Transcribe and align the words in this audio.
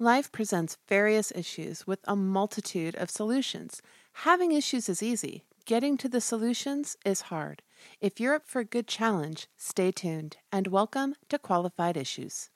Life 0.00 0.30
presents 0.30 0.78
various 0.88 1.32
issues 1.34 1.84
with 1.84 1.98
a 2.04 2.14
multitude 2.14 2.94
of 2.94 3.10
solutions. 3.10 3.82
Having 4.22 4.52
issues 4.52 4.88
is 4.88 5.02
easy, 5.02 5.42
getting 5.64 5.96
to 5.96 6.08
the 6.08 6.20
solutions 6.20 6.96
is 7.04 7.22
hard. 7.22 7.62
If 8.00 8.20
you're 8.20 8.36
up 8.36 8.46
for 8.46 8.60
a 8.60 8.64
good 8.64 8.86
challenge, 8.86 9.48
stay 9.56 9.90
tuned 9.90 10.36
and 10.52 10.68
welcome 10.68 11.16
to 11.30 11.38
Qualified 11.40 11.96
Issues. 11.96 12.48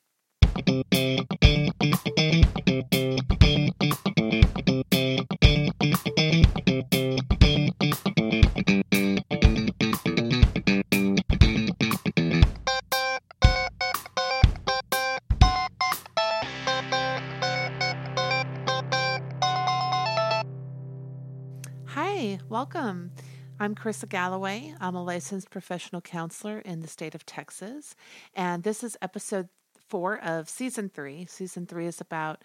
Carissa 23.83 24.09
Galloway. 24.09 24.73
I'm 24.81 24.95
a 24.95 25.03
licensed 25.03 25.51
professional 25.51 26.01
counselor 26.01 26.61
in 26.61 26.83
the 26.83 26.87
state 26.87 27.17
of 27.17 27.27
Texas, 27.27 27.97
and 28.33 28.63
this 28.63 28.85
is 28.85 28.97
episode 29.03 29.49
four 29.89 30.21
of 30.21 30.49
season 30.49 30.89
three. 30.89 31.27
Season 31.27 31.67
three 31.67 31.87
is 31.87 32.01
about 32.01 32.45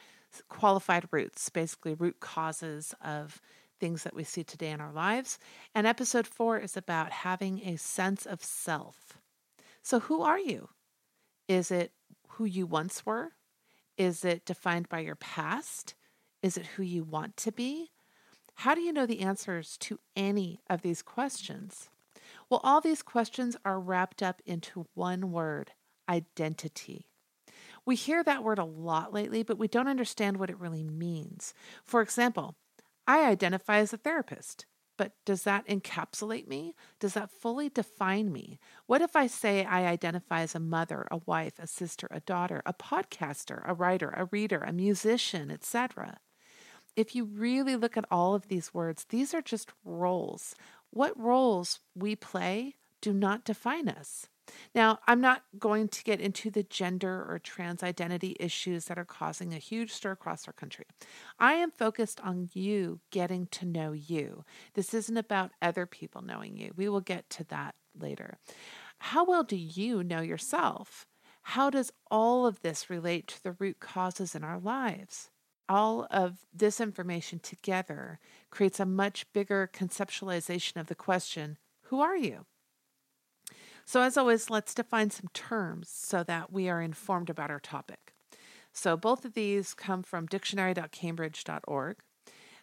qualified 0.49 1.07
roots, 1.11 1.47
basically 1.49 1.93
root 1.93 2.19
causes 2.19 2.95
of 3.05 3.39
things 3.79 4.01
that 4.01 4.15
we 4.15 4.23
see 4.23 4.43
today 4.43 4.71
in 4.71 4.81
our 4.81 4.91
lives. 4.91 5.37
And 5.75 5.85
episode 5.85 6.25
four 6.25 6.57
is 6.57 6.75
about 6.75 7.11
having 7.11 7.61
a 7.63 7.77
sense 7.77 8.25
of 8.25 8.43
self. 8.43 9.19
So, 9.83 9.99
who 9.99 10.23
are 10.23 10.39
you? 10.39 10.69
Is 11.47 11.69
it 11.69 11.91
who 12.29 12.45
you 12.45 12.65
once 12.65 13.05
were? 13.05 13.33
Is 13.95 14.25
it 14.25 14.43
defined 14.43 14.89
by 14.89 15.01
your 15.01 15.15
past? 15.15 15.93
Is 16.41 16.57
it 16.57 16.65
who 16.65 16.81
you 16.81 17.03
want 17.03 17.37
to 17.37 17.51
be? 17.51 17.91
How 18.61 18.73
do 18.73 18.81
you 18.81 18.91
know 18.91 19.05
the 19.05 19.19
answers 19.19 19.77
to 19.81 19.99
any 20.15 20.61
of 20.67 20.81
these 20.81 21.03
questions? 21.03 21.91
Well, 22.49 22.59
all 22.63 22.81
these 22.81 23.03
questions 23.03 23.55
are 23.63 23.79
wrapped 23.79 24.23
up 24.23 24.41
into 24.47 24.87
one 24.95 25.31
word 25.31 25.73
identity. 26.09 27.05
We 27.85 27.95
hear 27.95 28.23
that 28.23 28.43
word 28.43 28.57
a 28.57 28.65
lot 28.65 29.13
lately, 29.13 29.43
but 29.43 29.59
we 29.59 29.67
don't 29.67 29.87
understand 29.87 30.37
what 30.37 30.49
it 30.49 30.59
really 30.59 30.83
means. 30.83 31.53
For 31.85 32.01
example, 32.01 32.55
I 33.05 33.25
identify 33.25 33.77
as 33.77 33.93
a 33.93 33.97
therapist, 33.97 34.65
but 34.97 35.11
does 35.23 35.43
that 35.43 35.67
encapsulate 35.67 36.47
me? 36.47 36.73
Does 36.99 37.13
that 37.13 37.29
fully 37.29 37.69
define 37.69 38.31
me? 38.31 38.59
What 38.87 39.03
if 39.03 39.15
I 39.15 39.27
say 39.27 39.65
I 39.65 39.85
identify 39.85 40.41
as 40.41 40.55
a 40.55 40.59
mother, 40.59 41.07
a 41.11 41.19
wife, 41.27 41.59
a 41.59 41.67
sister, 41.67 42.07
a 42.09 42.21
daughter, 42.21 42.63
a 42.65 42.73
podcaster, 42.73 43.61
a 43.69 43.75
writer, 43.75 44.09
a 44.17 44.25
reader, 44.25 44.61
a 44.61 44.73
musician, 44.73 45.51
etc.? 45.51 46.17
If 46.97 47.15
you 47.15 47.25
really 47.25 47.75
look 47.75 47.95
at 47.95 48.05
all 48.11 48.33
of 48.35 48.47
these 48.47 48.73
words, 48.73 49.05
these 49.09 49.33
are 49.33 49.41
just 49.41 49.71
roles. 49.85 50.55
What 50.89 51.17
roles 51.17 51.79
we 51.95 52.15
play 52.15 52.75
do 53.01 53.13
not 53.13 53.45
define 53.45 53.87
us. 53.87 54.27
Now, 54.73 54.99
I'm 55.07 55.21
not 55.21 55.43
going 55.59 55.89
to 55.89 56.03
get 56.03 56.21
into 56.21 56.49
the 56.49 56.63
gender 56.63 57.25
or 57.29 57.37
trans 57.37 57.83
identity 57.83 58.35
issues 58.39 58.85
that 58.85 58.97
are 58.97 59.05
causing 59.05 59.53
a 59.53 59.57
huge 59.57 59.91
stir 59.91 60.11
across 60.11 60.47
our 60.47 60.53
country. 60.53 60.85
I 61.37 61.53
am 61.53 61.69
focused 61.69 62.19
on 62.21 62.49
you 62.53 63.01
getting 63.11 63.47
to 63.47 63.65
know 63.65 63.91
you. 63.91 64.45
This 64.73 64.93
isn't 64.93 65.17
about 65.17 65.51
other 65.61 65.85
people 65.85 66.21
knowing 66.21 66.57
you. 66.57 66.71
We 66.75 66.89
will 66.89 67.01
get 67.01 67.29
to 67.31 67.43
that 67.45 67.75
later. 67.99 68.37
How 68.99 69.23
well 69.25 69.43
do 69.43 69.57
you 69.57 70.03
know 70.03 70.21
yourself? 70.21 71.05
How 71.41 71.69
does 71.69 71.91
all 72.09 72.47
of 72.47 72.61
this 72.61 72.89
relate 72.89 73.27
to 73.27 73.43
the 73.43 73.51
root 73.51 73.79
causes 73.79 74.33
in 74.33 74.43
our 74.43 74.59
lives? 74.59 75.29
All 75.69 76.07
of 76.09 76.45
this 76.53 76.79
information 76.79 77.39
together 77.39 78.19
creates 78.49 78.79
a 78.79 78.85
much 78.85 79.31
bigger 79.33 79.69
conceptualization 79.73 80.77
of 80.77 80.87
the 80.87 80.95
question 80.95 81.57
who 81.83 82.01
are 82.01 82.17
you? 82.17 82.45
So, 83.85 84.01
as 84.01 84.17
always, 84.17 84.49
let's 84.49 84.73
define 84.73 85.09
some 85.11 85.29
terms 85.33 85.89
so 85.89 86.21
that 86.23 86.51
we 86.51 86.67
are 86.67 86.81
informed 86.81 87.29
about 87.29 87.49
our 87.49 87.61
topic. 87.61 88.13
So, 88.73 88.97
both 88.97 89.23
of 89.23 89.33
these 89.33 89.73
come 89.73 90.03
from 90.03 90.25
dictionary.cambridge.org. 90.25 91.97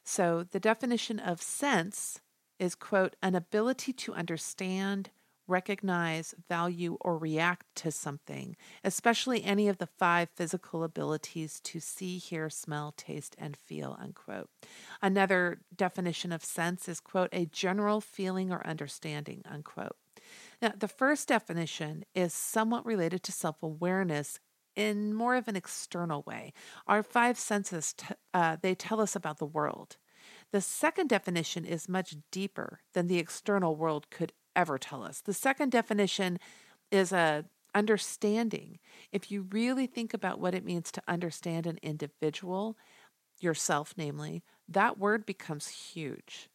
So, 0.04 0.44
the 0.44 0.60
definition 0.60 1.18
of 1.18 1.40
sense 1.40 2.20
is, 2.58 2.74
quote, 2.74 3.16
an 3.22 3.34
ability 3.34 3.94
to 3.94 4.12
understand, 4.12 5.08
recognize, 5.46 6.34
value, 6.48 6.96
or 7.00 7.18
react 7.18 7.66
to 7.76 7.90
something, 7.90 8.56
especially 8.82 9.44
any 9.44 9.68
of 9.68 9.78
the 9.78 9.86
five 9.86 10.28
physical 10.34 10.84
abilities 10.84 11.60
to 11.60 11.80
see, 11.80 12.18
hear, 12.18 12.48
smell, 12.50 12.92
taste, 12.96 13.36
and 13.38 13.56
feel, 13.56 13.96
unquote. 14.00 14.48
Another 15.02 15.60
definition 15.74 16.32
of 16.32 16.44
sense 16.44 16.88
is, 16.88 17.00
quote, 17.00 17.30
a 17.32 17.46
general 17.46 18.00
feeling 18.00 18.52
or 18.52 18.66
understanding, 18.66 19.42
unquote. 19.44 19.96
Now, 20.62 20.72
the 20.76 20.88
first 20.88 21.28
definition 21.28 22.04
is 22.14 22.32
somewhat 22.32 22.86
related 22.86 23.22
to 23.24 23.32
self 23.32 23.62
awareness 23.62 24.40
in 24.76 25.14
more 25.14 25.36
of 25.36 25.48
an 25.48 25.56
external 25.56 26.22
way. 26.26 26.52
Our 26.86 27.02
five 27.02 27.38
senses, 27.38 27.92
t- 27.92 28.14
uh, 28.32 28.56
they 28.60 28.74
tell 28.74 29.00
us 29.00 29.14
about 29.14 29.38
the 29.38 29.46
world. 29.46 29.96
The 30.52 30.60
second 30.60 31.08
definition 31.08 31.64
is 31.64 31.88
much 31.88 32.16
deeper 32.30 32.80
than 32.92 33.06
the 33.06 33.18
external 33.18 33.76
world 33.76 34.10
could 34.10 34.32
ever 34.56 34.78
tell 34.78 35.02
us. 35.02 35.20
The 35.20 35.32
second 35.32 35.70
definition 35.72 36.38
is 36.90 37.12
a 37.12 37.44
understanding. 37.74 38.78
If 39.10 39.30
you 39.30 39.48
really 39.50 39.86
think 39.86 40.14
about 40.14 40.38
what 40.38 40.54
it 40.54 40.64
means 40.64 40.92
to 40.92 41.02
understand 41.08 41.66
an 41.66 41.78
individual, 41.82 42.76
yourself 43.40 43.94
namely, 43.96 44.42
that 44.68 44.98
word 44.98 45.26
becomes 45.26 45.68
huge. 45.68 46.48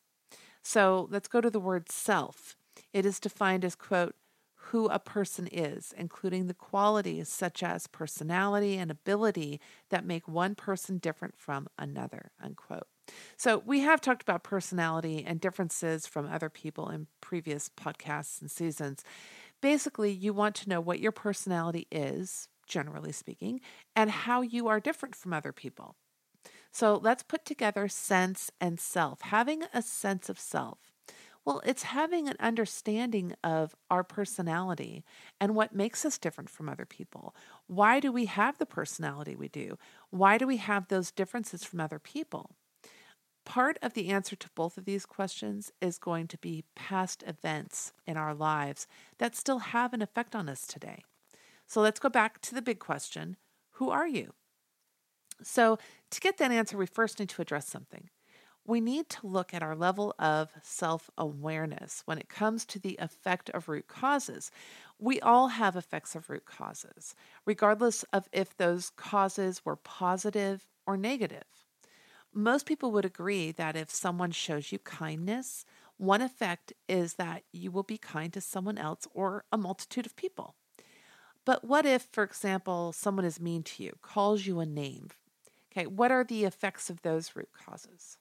So 0.62 1.08
let's 1.12 1.28
go 1.28 1.42
to 1.42 1.50
the 1.50 1.60
word 1.60 1.92
self. 1.92 2.56
It 2.94 3.06
is 3.06 3.20
defined 3.20 3.66
as, 3.66 3.76
quote, 3.76 4.16
who 4.56 4.88
a 4.88 5.00
person 5.00 5.48
is, 5.52 5.94
including 5.98 6.48
the 6.48 6.54
qualities 6.54 7.30
such 7.30 7.64
as 7.64 7.88
personality 7.88 8.78
and 8.78 8.92
ability 8.92 9.60
that 9.90 10.06
make 10.06 10.28
one 10.28 10.54
person 10.54 10.98
different 10.98 11.38
from 11.38 11.68
another, 11.78 12.32
unquote. 12.42 12.88
So, 13.38 13.64
we 13.66 13.82
have 13.82 14.02
talked 14.02 14.22
about 14.22 14.44
personality 14.44 15.24
and 15.26 15.40
differences 15.40 16.06
from 16.06 16.28
other 16.28 16.50
people 16.50 16.90
in 16.90 17.08
previous 17.22 17.70
podcasts 17.70 18.42
and 18.42 18.50
seasons. 18.50 19.04
Basically, 19.62 20.12
you 20.12 20.34
want 20.34 20.56
to 20.56 20.70
know 20.70 20.82
what 20.82 21.00
your 21.00 21.12
personality 21.12 21.88
is, 21.92 22.48
generally 22.68 23.12
speaking, 23.12 23.62
and 23.96 24.10
how 24.12 24.42
you 24.42 24.68
are 24.68 24.80
different 24.80 25.16
from 25.16 25.34
other 25.34 25.52
people. 25.52 25.96
So, 26.72 27.00
let's 27.02 27.24
put 27.24 27.46
together 27.46 27.88
sense 27.88 28.52
and 28.62 28.80
self. 28.80 29.22
Having 29.22 29.64
a 29.74 29.82
sense 29.82 30.30
of 30.30 30.40
self. 30.40 30.80
Well, 31.46 31.62
it's 31.66 31.84
having 31.84 32.28
an 32.28 32.36
understanding 32.40 33.34
of 33.44 33.76
our 33.90 34.04
personality 34.04 35.04
and 35.40 35.56
what 35.56 35.74
makes 35.74 36.06
us 36.06 36.18
different 36.18 36.50
from 36.50 36.70
other 36.70 36.86
people. 36.86 37.36
Why 37.68 38.00
do 38.00 38.12
we 38.12 38.26
have 38.26 38.58
the 38.58 38.66
personality 38.66 39.36
we 39.36 39.48
do? 39.48 39.78
Why 40.12 40.38
do 40.38 40.46
we 40.46 40.58
have 40.58 40.88
those 40.88 41.12
differences 41.12 41.64
from 41.64 41.80
other 41.80 41.98
people? 41.98 42.52
Part 43.46 43.80
of 43.82 43.94
the 43.94 44.10
answer 44.10 44.36
to 44.36 44.50
both 44.54 44.78
of 44.78 44.86
these 44.86 45.06
questions 45.06 45.72
is 45.82 45.98
going 45.98 46.28
to 46.28 46.38
be 46.38 46.66
past 46.76 47.24
events 47.26 47.94
in 48.06 48.18
our 48.18 48.34
lives 48.34 48.88
that 49.18 49.36
still 49.36 49.60
have 49.60 49.94
an 49.94 50.02
effect 50.02 50.36
on 50.36 50.48
us 50.48 50.68
today. 50.68 51.04
So 51.66 51.82
let's 51.82 52.00
go 52.00 52.10
back 52.10 52.42
to 52.42 52.56
the 52.56 52.62
big 52.62 52.80
question 52.80 53.38
Who 53.74 53.90
are 53.90 54.08
you? 54.08 54.34
So, 55.42 55.78
to 56.12 56.20
get 56.20 56.38
that 56.38 56.52
answer, 56.52 56.78
we 56.78 56.86
first 56.86 57.20
need 57.20 57.30
to 57.30 57.42
address 57.42 57.68
something. 57.68 58.10
We 58.66 58.82
need 58.82 59.10
to 59.10 59.28
look 59.28 59.54
at 59.54 59.64
our 59.64 59.76
level 59.76 60.14
of 60.20 60.52
self 60.62 61.10
awareness 61.18 62.04
when 62.06 62.18
it 62.18 62.30
comes 62.30 62.66
to 62.66 62.80
the 62.80 62.98
effect 63.00 63.50
of 63.52 63.70
root 63.70 63.88
causes. 63.88 64.52
We 65.00 65.20
all 65.22 65.48
have 65.48 65.76
effects 65.76 66.14
of 66.14 66.30
root 66.30 66.46
causes, 66.46 67.16
regardless 67.46 68.04
of 68.12 68.28
if 68.32 68.56
those 68.56 68.92
causes 68.92 69.66
were 69.66 69.76
positive 69.76 70.68
or 70.86 70.98
negative. 70.98 71.59
Most 72.34 72.66
people 72.66 72.92
would 72.92 73.06
agree 73.06 73.52
that 73.52 73.76
if 73.76 73.90
someone 73.90 74.32
shows 74.32 74.72
you 74.72 74.80
kindness, 74.80 75.66
one 75.98 76.22
effect 76.22 76.74
is 76.88 77.16
that 77.16 77.44
you 77.52 77.72
will 77.72 77.84
be 77.84 77.98
kind 77.98 78.32
to 78.34 78.42
someone 78.42 78.78
else 78.78 79.08
or 79.14 79.46
a 79.52 79.58
multitude 79.58 80.06
of 80.06 80.16
people. 80.16 80.56
But 81.46 81.66
what 81.66 81.86
if, 81.86 82.08
for 82.12 82.24
example, 82.24 82.92
someone 82.92 83.26
is 83.26 83.40
mean 83.40 83.64
to 83.64 83.84
you, 83.84 83.94
calls 84.02 84.46
you 84.46 84.60
a 84.60 84.66
name? 84.66 85.10
Okay, 85.72 85.88
what 85.88 86.12
are 86.12 86.24
the 86.24 86.46
effects 86.46 86.90
of 86.90 87.02
those 87.02 87.36
root 87.36 87.50
causes? 87.66 88.18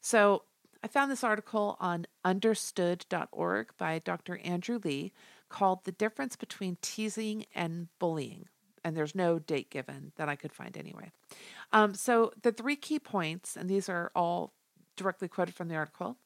So 0.00 0.44
I 0.82 0.86
found 0.86 1.10
this 1.10 1.24
article 1.24 1.76
on 1.80 2.06
understood.org 2.24 3.70
by 3.76 3.98
Dr. 3.98 4.38
Andrew 4.38 4.80
Lee 4.82 5.12
called 5.48 5.84
The 5.84 5.92
Difference 5.92 6.36
Between 6.36 6.78
Teasing 6.80 7.46
and 7.54 7.88
Bullying 7.98 8.48
and 8.84 8.96
there's 8.96 9.14
no 9.14 9.38
date 9.38 9.70
given 9.70 10.12
that 10.16 10.28
I 10.28 10.36
could 10.36 10.52
find 10.52 10.76
anyway. 10.76 11.10
Um, 11.72 11.94
so 11.94 12.32
the 12.42 12.52
three 12.52 12.76
key 12.76 12.98
points, 12.98 13.56
and 13.56 13.68
these 13.68 13.88
are 13.88 14.10
all 14.14 14.52
directly 14.96 15.28
quoted 15.28 15.54
from 15.54 15.68
the 15.68 15.76
article. 15.76 16.16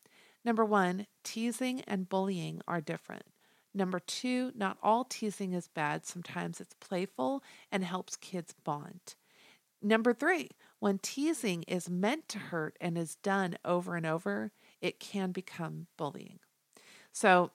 Number 0.45 0.65
one, 0.65 1.07
teasing 1.23 1.83
and 1.83 2.09
bullying 2.09 2.61
are 2.67 2.81
different. 2.81 3.25
Number 3.75 4.01
two, 4.01 4.53
not 4.55 4.77
all 4.83 5.05
teasing 5.05 5.53
is 5.53 5.69
bad. 5.69 6.05
Sometimes 6.05 6.61
it's 6.61 6.75
playful 6.75 7.43
and 7.71 7.85
helps 7.85 8.17
kids 8.17 8.55
bond. 8.65 9.15
Number 9.81 10.13
three, 10.13 10.51
when 10.79 10.99
teasing 10.99 11.63
is 11.65 11.89
meant 11.89 12.29
to 12.29 12.39
hurt 12.39 12.77
and 12.81 12.99
is 12.99 13.17
done 13.17 13.57
over 13.65 13.97
and 13.97 14.05
over, 14.05 14.53
it 14.81 15.01
can 15.01 15.33
become 15.33 15.87
bullying. 15.97 16.39
So 17.13 17.51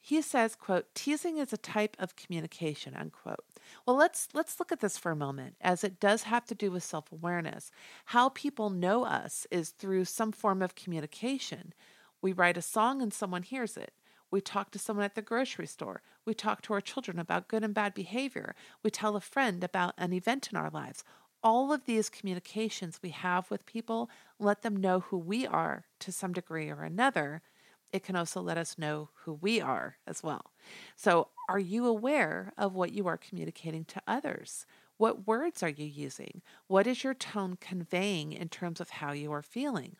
he 0.00 0.22
says, 0.22 0.56
quote, 0.56 0.86
teasing 0.94 1.38
is 1.38 1.52
a 1.52 1.58
type 1.58 1.96
of 1.98 2.16
communication, 2.16 2.96
unquote. 2.96 3.44
Well, 3.86 3.96
let's 3.96 4.28
let's 4.32 4.58
look 4.58 4.72
at 4.72 4.80
this 4.80 4.96
for 4.96 5.12
a 5.12 5.16
moment, 5.16 5.56
as 5.60 5.84
it 5.84 6.00
does 6.00 6.24
have 6.24 6.46
to 6.46 6.54
do 6.54 6.70
with 6.70 6.82
self-awareness. 6.82 7.70
How 8.06 8.30
people 8.30 8.70
know 8.70 9.04
us 9.04 9.46
is 9.50 9.70
through 9.70 10.06
some 10.06 10.32
form 10.32 10.62
of 10.62 10.74
communication. 10.74 11.74
We 12.22 12.32
write 12.32 12.56
a 12.56 12.62
song 12.62 13.02
and 13.02 13.12
someone 13.12 13.42
hears 13.42 13.76
it. 13.76 13.92
We 14.30 14.40
talk 14.40 14.70
to 14.72 14.78
someone 14.78 15.04
at 15.04 15.16
the 15.16 15.22
grocery 15.22 15.66
store. 15.66 16.02
We 16.24 16.34
talk 16.34 16.62
to 16.62 16.72
our 16.72 16.80
children 16.80 17.18
about 17.18 17.48
good 17.48 17.64
and 17.64 17.74
bad 17.74 17.94
behavior. 17.94 18.54
We 18.82 18.90
tell 18.90 19.16
a 19.16 19.20
friend 19.20 19.62
about 19.64 19.94
an 19.98 20.12
event 20.12 20.48
in 20.50 20.56
our 20.56 20.70
lives 20.70 21.04
all 21.42 21.72
of 21.72 21.84
these 21.84 22.10
communications 22.10 23.00
we 23.02 23.10
have 23.10 23.50
with 23.50 23.66
people 23.66 24.10
let 24.38 24.62
them 24.62 24.76
know 24.76 25.00
who 25.00 25.18
we 25.18 25.46
are 25.46 25.84
to 26.00 26.12
some 26.12 26.32
degree 26.32 26.68
or 26.70 26.82
another. 26.82 27.42
It 27.92 28.04
can 28.04 28.16
also 28.16 28.40
let 28.40 28.58
us 28.58 28.78
know 28.78 29.10
who 29.24 29.34
we 29.34 29.60
are 29.60 29.96
as 30.06 30.22
well. 30.22 30.52
So, 30.96 31.28
are 31.48 31.58
you 31.58 31.86
aware 31.86 32.52
of 32.56 32.74
what 32.74 32.92
you 32.92 33.06
are 33.06 33.16
communicating 33.16 33.84
to 33.86 34.02
others? 34.06 34.66
What 34.96 35.26
words 35.26 35.62
are 35.62 35.68
you 35.68 35.86
using? 35.86 36.42
What 36.66 36.86
is 36.86 37.02
your 37.02 37.14
tone 37.14 37.56
conveying 37.60 38.32
in 38.32 38.48
terms 38.48 38.80
of 38.80 38.90
how 38.90 39.12
you 39.12 39.32
are 39.32 39.42
feeling? 39.42 39.96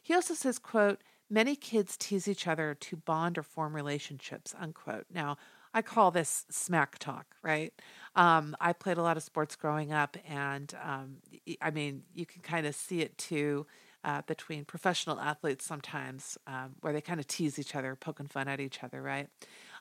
He 0.00 0.14
also 0.14 0.34
says, 0.34 0.58
quote, 0.58 1.02
many 1.28 1.56
kids 1.56 1.96
tease 1.96 2.28
each 2.28 2.46
other 2.46 2.74
to 2.74 2.96
bond 2.96 3.38
or 3.38 3.42
form 3.42 3.74
relationships, 3.74 4.54
unquote. 4.58 5.06
Now, 5.12 5.36
I 5.74 5.82
call 5.82 6.12
this 6.12 6.46
smack 6.48 6.98
talk, 6.98 7.34
right? 7.42 7.72
Um, 8.14 8.54
I 8.60 8.72
played 8.72 8.98
a 8.98 9.02
lot 9.02 9.16
of 9.16 9.24
sports 9.24 9.56
growing 9.56 9.92
up, 9.92 10.16
and 10.28 10.72
um, 10.80 11.16
I 11.60 11.72
mean, 11.72 12.04
you 12.14 12.24
can 12.24 12.42
kind 12.42 12.66
of 12.66 12.76
see 12.76 13.00
it 13.00 13.18
too 13.18 13.66
uh, 14.04 14.22
between 14.26 14.64
professional 14.64 15.18
athletes 15.18 15.64
sometimes, 15.64 16.38
um, 16.46 16.74
where 16.80 16.92
they 16.92 17.00
kind 17.00 17.18
of 17.18 17.26
tease 17.26 17.58
each 17.58 17.74
other, 17.74 17.96
poking 17.96 18.26
fun 18.26 18.48
at 18.48 18.60
each 18.60 18.84
other, 18.84 19.02
right? 19.02 19.28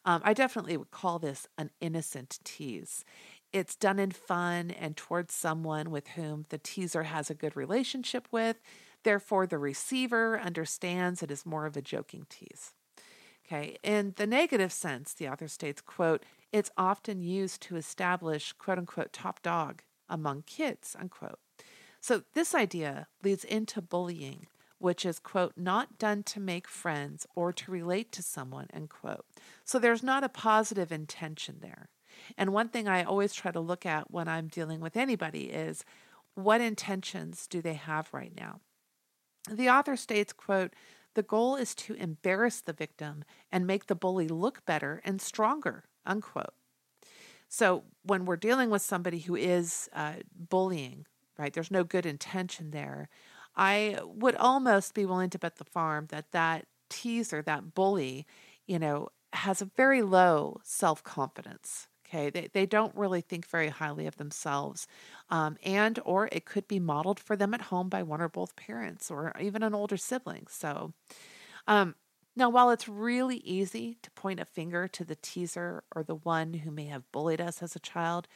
Um, 0.06 0.22
I 0.24 0.34
definitely 0.34 0.78
would 0.78 0.92
call 0.92 1.20
this 1.20 1.48
an 1.58 1.70
innocent 1.80 2.40
tease. 2.44 3.06
It's 3.52 3.76
done 3.76 4.00
in 4.00 4.12
fun 4.12 4.72
and 4.72 4.98
towards 4.98 5.34
someone 5.34 5.92
with 5.92 6.10
whom 6.10 6.46
the 6.50 6.58
teaser 6.58 7.04
has 7.04 7.30
a 7.30 7.36
good 7.36 7.56
relationship 7.56 8.28
with. 8.32 8.58
Therefore, 9.04 9.46
the 9.46 9.60
receiver 9.60 10.40
understands 10.40 11.22
it 11.22 11.30
is 11.30 11.46
more 11.46 11.66
of 11.66 11.78
a 11.78 11.82
joking 11.82 12.26
tease. 12.30 12.74
Okay, 13.46 13.78
in 13.84 14.14
the 14.16 14.26
negative 14.26 14.72
sense, 14.72 15.14
the 15.14 15.28
author 15.28 15.50
states, 15.50 15.82
quote, 15.82 16.24
it's 16.54 16.72
often 16.78 17.22
used 17.22 17.62
to 17.64 17.76
establish 17.76 18.54
quote 18.54 18.78
unquote 18.78 19.12
top 19.12 19.42
dog 19.42 19.82
among 20.10 20.44
kids, 20.44 20.96
unquote. 21.00 21.40
So 22.04 22.24
this 22.34 22.54
idea 22.54 23.08
leads 23.24 23.46
into 23.46 23.82
bullying, 23.82 24.48
which 24.78 25.06
is, 25.06 25.20
quote, 25.20 25.54
not 25.56 25.98
done 25.98 26.22
to 26.24 26.42
make 26.42 26.68
friends 26.68 27.26
or 27.34 27.54
to 27.54 27.72
relate 27.72 28.12
to 28.12 28.22
someone, 28.22 28.68
end 28.74 28.90
quote. 28.90 29.26
So 29.64 29.80
there's 29.80 30.04
not 30.04 30.22
a 30.22 30.28
positive 30.28 30.92
intention 30.92 31.60
there. 31.62 31.88
And 32.38 32.52
one 32.52 32.68
thing 32.68 32.90
I 32.90 33.04
always 33.04 33.34
try 33.34 33.52
to 33.52 33.60
look 33.62 33.86
at 33.86 34.12
when 34.12 34.28
I'm 34.28 34.50
dealing 34.50 34.82
with 34.82 34.98
anybody 34.98 35.46
is 35.46 35.86
what 36.36 36.60
intentions 36.60 37.48
do 37.48 37.62
they 37.62 37.76
have 37.76 38.10
right 38.12 38.34
now? 38.36 38.60
The 39.50 39.70
author 39.70 39.96
states, 39.96 40.34
quote, 40.34 40.74
the 41.14 41.24
goal 41.24 41.56
is 41.56 41.74
to 41.76 41.94
embarrass 41.94 42.60
the 42.60 42.74
victim 42.74 43.24
and 43.50 43.66
make 43.66 43.86
the 43.86 43.96
bully 43.96 44.28
look 44.28 44.66
better 44.66 45.02
and 45.06 45.22
stronger, 45.22 45.86
unquote. 46.06 46.54
So 47.48 47.86
when 48.04 48.26
we're 48.26 48.36
dealing 48.36 48.70
with 48.70 48.82
somebody 48.82 49.20
who 49.20 49.38
is 49.38 49.90
uh, 49.94 50.16
bullying, 50.50 51.06
right, 51.38 51.54
there's 51.54 51.72
no 51.72 51.84
good 51.84 52.06
intention 52.06 52.72
there. 52.72 53.10
I 53.56 54.00
would 54.04 54.36
almost 54.36 54.94
be 54.94 55.06
willing 55.06 55.30
to 55.32 55.40
bet 55.40 55.58
the 55.58 55.64
farm 55.64 56.08
that 56.10 56.32
that 56.32 56.66
teaser, 56.90 57.42
that 57.44 57.74
bully, 57.74 58.26
you 58.66 58.80
know, 58.80 59.10
has 59.34 59.62
a 59.62 59.70
very 59.78 60.02
low 60.02 60.60
self 60.64 61.04
confidence. 61.04 61.88
Okay, 62.08 62.30
they, 62.30 62.48
they 62.54 62.66
don't 62.68 62.96
really 62.96 63.22
think 63.22 63.48
very 63.48 63.70
highly 63.70 64.06
of 64.06 64.18
themselves, 64.18 64.88
um, 65.30 65.58
and 65.64 66.00
or 66.06 66.30
it 66.32 66.46
could 66.46 66.68
be 66.68 66.80
modeled 66.80 67.20
for 67.20 67.36
them 67.36 67.54
at 67.56 67.62
home 67.62 67.90
by 67.90 68.04
one 68.04 68.22
or 68.22 68.30
both 68.30 68.56
parents 68.56 69.10
or 69.10 69.34
even 69.40 69.64
an 69.64 69.74
older 69.74 69.98
sibling. 69.98 70.46
So, 70.48 70.94
um, 71.68 71.96
now 72.36 72.50
while 72.50 72.70
it's 72.70 72.88
really 72.88 73.38
easy 73.38 73.98
to 74.04 74.12
point 74.12 74.40
a 74.40 74.46
finger 74.46 74.88
to 74.90 75.04
the 75.04 75.16
teaser 75.16 75.84
or 75.96 76.04
the 76.04 76.16
one 76.16 76.54
who 76.54 76.72
may 76.72 76.86
have 76.86 77.12
bullied 77.12 77.42
us 77.42 77.64
as 77.64 77.76
a 77.76 77.80
child, 77.80 78.28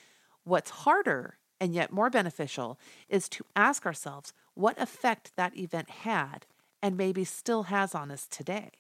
what's 0.44 0.70
harder 0.72 1.38
and 1.60 1.74
yet 1.74 1.92
more 1.92 2.10
beneficial 2.10 2.80
is 3.10 3.28
to 3.30 3.46
ask 3.56 3.86
ourselves 3.86 4.34
what 4.54 4.80
effect 4.82 5.32
that 5.36 5.58
event 5.58 5.90
had 5.90 6.46
and 6.82 6.98
maybe 6.98 7.24
still 7.24 7.64
has 7.64 7.96
on 7.96 8.12
us 8.12 8.28
today. 8.30 8.72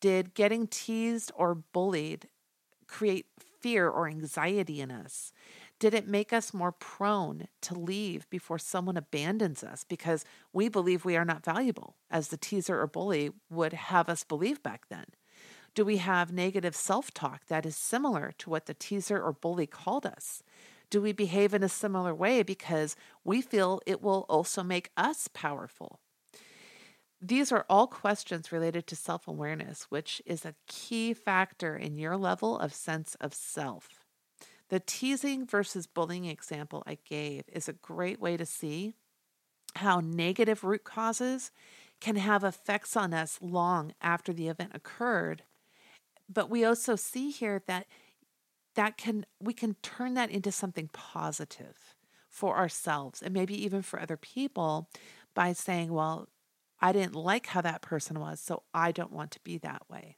Did 0.00 0.34
getting 0.34 0.66
teased 0.66 1.32
or 1.34 1.54
bullied 1.54 2.28
create 2.86 3.26
fear 3.60 3.88
or 3.88 4.08
anxiety 4.08 4.80
in 4.80 4.90
us? 4.90 5.32
Did 5.78 5.94
it 5.94 6.08
make 6.08 6.32
us 6.32 6.54
more 6.54 6.72
prone 6.72 7.48
to 7.62 7.78
leave 7.78 8.28
before 8.30 8.58
someone 8.58 8.96
abandons 8.96 9.62
us 9.62 9.84
because 9.84 10.24
we 10.52 10.68
believe 10.68 11.04
we 11.04 11.16
are 11.16 11.24
not 11.24 11.44
valuable, 11.44 11.94
as 12.10 12.28
the 12.28 12.36
teaser 12.36 12.80
or 12.80 12.86
bully 12.86 13.30
would 13.48 13.72
have 13.72 14.08
us 14.08 14.24
believe 14.24 14.62
back 14.62 14.88
then? 14.88 15.06
Do 15.74 15.84
we 15.84 15.98
have 15.98 16.32
negative 16.32 16.74
self 16.74 17.12
talk 17.14 17.46
that 17.46 17.64
is 17.64 17.76
similar 17.76 18.32
to 18.38 18.50
what 18.50 18.66
the 18.66 18.74
teaser 18.74 19.22
or 19.22 19.32
bully 19.32 19.66
called 19.66 20.06
us? 20.06 20.42
Do 20.90 21.02
we 21.02 21.12
behave 21.12 21.52
in 21.52 21.62
a 21.62 21.68
similar 21.68 22.14
way 22.14 22.42
because 22.42 22.96
we 23.24 23.42
feel 23.42 23.80
it 23.86 24.02
will 24.02 24.24
also 24.28 24.62
make 24.62 24.90
us 24.96 25.28
powerful? 25.28 26.00
These 27.20 27.50
are 27.50 27.66
all 27.68 27.86
questions 27.88 28.52
related 28.52 28.86
to 28.86 28.96
self 28.96 29.26
awareness, 29.26 29.86
which 29.90 30.22
is 30.24 30.44
a 30.44 30.54
key 30.66 31.12
factor 31.12 31.76
in 31.76 31.98
your 31.98 32.16
level 32.16 32.58
of 32.58 32.72
sense 32.72 33.16
of 33.20 33.34
self. 33.34 34.04
The 34.68 34.80
teasing 34.80 35.46
versus 35.46 35.86
bullying 35.86 36.26
example 36.26 36.82
I 36.86 36.98
gave 37.08 37.44
is 37.52 37.68
a 37.68 37.72
great 37.72 38.20
way 38.20 38.36
to 38.36 38.46
see 38.46 38.94
how 39.76 40.00
negative 40.00 40.62
root 40.62 40.84
causes 40.84 41.50
can 42.00 42.16
have 42.16 42.44
effects 42.44 42.96
on 42.96 43.12
us 43.12 43.38
long 43.40 43.94
after 44.00 44.32
the 44.32 44.48
event 44.48 44.72
occurred. 44.74 45.42
But 46.28 46.50
we 46.50 46.64
also 46.64 46.96
see 46.96 47.30
here 47.30 47.62
that 47.66 47.86
that 48.78 48.96
can 48.96 49.26
we 49.40 49.52
can 49.52 49.74
turn 49.82 50.14
that 50.14 50.30
into 50.30 50.52
something 50.52 50.88
positive 50.92 51.96
for 52.28 52.56
ourselves 52.56 53.20
and 53.20 53.34
maybe 53.34 53.60
even 53.64 53.82
for 53.82 54.00
other 54.00 54.16
people 54.16 54.88
by 55.34 55.52
saying, 55.52 55.92
well, 55.92 56.28
I 56.80 56.92
didn't 56.92 57.16
like 57.16 57.46
how 57.46 57.60
that 57.60 57.82
person 57.82 58.20
was, 58.20 58.38
so 58.38 58.62
I 58.72 58.92
don't 58.92 59.10
want 59.10 59.32
to 59.32 59.40
be 59.40 59.58
that 59.58 59.82
way. 59.90 60.16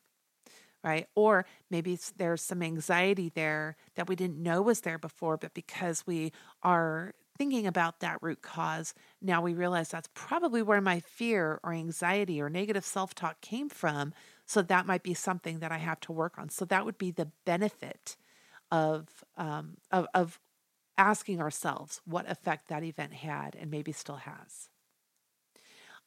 Right. 0.84 1.06
Or 1.14 1.46
maybe 1.70 1.98
there's 2.18 2.42
some 2.42 2.62
anxiety 2.62 3.30
there 3.34 3.76
that 3.94 4.08
we 4.08 4.14
didn't 4.14 4.42
know 4.42 4.60
was 4.60 4.82
there 4.82 4.98
before, 4.98 5.38
but 5.38 5.54
because 5.54 6.06
we 6.06 6.30
are 6.62 7.14
thinking 7.38 7.66
about 7.66 8.00
that 8.00 8.18
root 8.20 8.42
cause, 8.42 8.92
now 9.22 9.40
we 9.40 9.54
realize 9.54 9.88
that's 9.88 10.10
probably 10.12 10.60
where 10.60 10.82
my 10.82 11.00
fear 11.00 11.60
or 11.64 11.72
anxiety 11.72 12.42
or 12.42 12.50
negative 12.50 12.84
self 12.84 13.14
talk 13.14 13.40
came 13.40 13.70
from. 13.70 14.12
So 14.44 14.60
that 14.60 14.86
might 14.86 15.02
be 15.02 15.14
something 15.14 15.60
that 15.60 15.72
I 15.72 15.78
have 15.78 16.00
to 16.00 16.12
work 16.12 16.38
on. 16.38 16.50
So 16.50 16.66
that 16.66 16.84
would 16.84 16.98
be 16.98 17.10
the 17.10 17.30
benefit 17.46 18.16
of, 18.70 19.08
um, 19.36 19.76
of, 19.90 20.06
of 20.14 20.40
asking 20.96 21.40
ourselves 21.40 22.00
what 22.04 22.30
effect 22.30 22.68
that 22.68 22.84
event 22.84 23.14
had 23.14 23.56
and 23.58 23.70
maybe 23.70 23.92
still 23.92 24.16
has. 24.16 24.68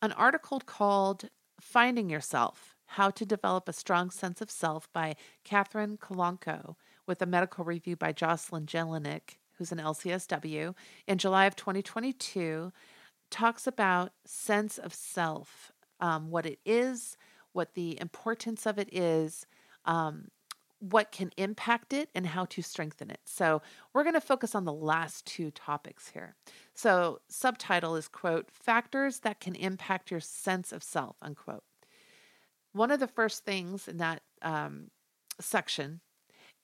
An 0.02 0.12
article 0.12 0.60
called 0.60 1.30
Finding 1.60 2.10
Yourself 2.10 2.76
How 2.86 3.10
to 3.12 3.26
Develop 3.26 3.68
a 3.70 3.74
Strong 3.74 4.12
Sense 4.12 4.42
of 4.42 4.52
Self 4.52 4.92
by 4.94 5.16
Catherine 5.44 5.98
Kolonko, 5.98 6.76
with 7.06 7.22
a 7.22 7.26
medical 7.26 7.66
review 7.66 7.96
by 7.96 8.12
Jocelyn 8.12 8.66
Jelinek, 8.66 9.38
who's 9.58 9.72
an 9.72 9.78
LCSW, 9.78 10.76
in 11.08 11.18
July 11.18 11.46
of 11.46 11.56
2022, 11.56 12.72
talks 13.30 13.66
about 13.66 14.12
sense 14.26 14.78
of 14.78 14.94
self, 14.94 15.72
um, 16.00 16.30
what 16.30 16.46
it 16.46 16.60
is, 16.66 17.18
what 17.52 17.74
the 17.74 18.00
importance 18.00 18.66
of 18.66 18.78
it 18.78 18.94
is, 18.94 19.46
um, 19.86 20.28
what 20.92 21.12
can 21.12 21.32
impact 21.38 21.94
it 21.94 22.10
and 22.14 22.28
how 22.28 22.46
to 22.46 22.62
strengthen 22.62 23.10
it. 23.10 23.22
So, 23.26 23.62
we're 23.94 24.04
going 24.04 24.16
to 24.16 24.22
focus 24.22 24.54
on 24.54 24.66
the 24.66 24.74
last 24.74 25.26
two 25.26 25.50
topics 25.52 26.10
here. 26.10 26.36
So, 26.74 27.22
subtitle 27.30 27.96
is 27.96 28.08
quote, 28.08 28.50
factors 28.52 29.20
that 29.20 29.40
can 29.40 29.56
impact 29.56 30.12
your 30.12 30.20
sense 30.20 30.72
of 30.72 30.84
self, 30.84 31.16
unquote. 31.22 31.64
One 32.74 32.92
of 32.92 33.00
the 33.00 33.08
first 33.08 33.46
things 33.46 33.88
in 33.88 33.98
that 33.98 34.24
um, 34.42 34.90
section 35.40 36.02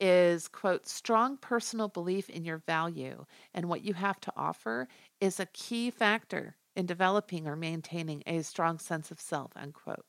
is 0.00 0.48
quote 0.48 0.88
strong 0.88 1.36
personal 1.36 1.88
belief 1.88 2.30
in 2.30 2.44
your 2.44 2.58
value 2.58 3.26
and 3.54 3.68
what 3.68 3.84
you 3.84 3.92
have 3.94 4.18
to 4.20 4.32
offer 4.34 4.88
is 5.20 5.38
a 5.38 5.46
key 5.46 5.90
factor 5.90 6.56
in 6.74 6.86
developing 6.86 7.46
or 7.46 7.54
maintaining 7.54 8.22
a 8.26 8.42
strong 8.42 8.78
sense 8.78 9.10
of 9.10 9.20
self 9.20 9.52
unquote 9.56 10.06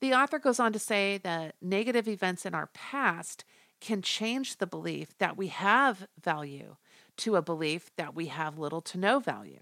the 0.00 0.14
author 0.14 0.38
goes 0.38 0.60
on 0.60 0.72
to 0.72 0.78
say 0.78 1.18
that 1.18 1.54
negative 1.60 2.08
events 2.08 2.44
in 2.46 2.54
our 2.54 2.68
past 2.68 3.44
can 3.80 4.02
change 4.02 4.56
the 4.56 4.66
belief 4.66 5.16
that 5.18 5.36
we 5.36 5.48
have 5.48 6.06
value 6.22 6.76
to 7.18 7.36
a 7.36 7.42
belief 7.42 7.90
that 7.96 8.14
we 8.14 8.26
have 8.26 8.58
little 8.58 8.80
to 8.80 8.98
no 8.98 9.18
value. 9.18 9.60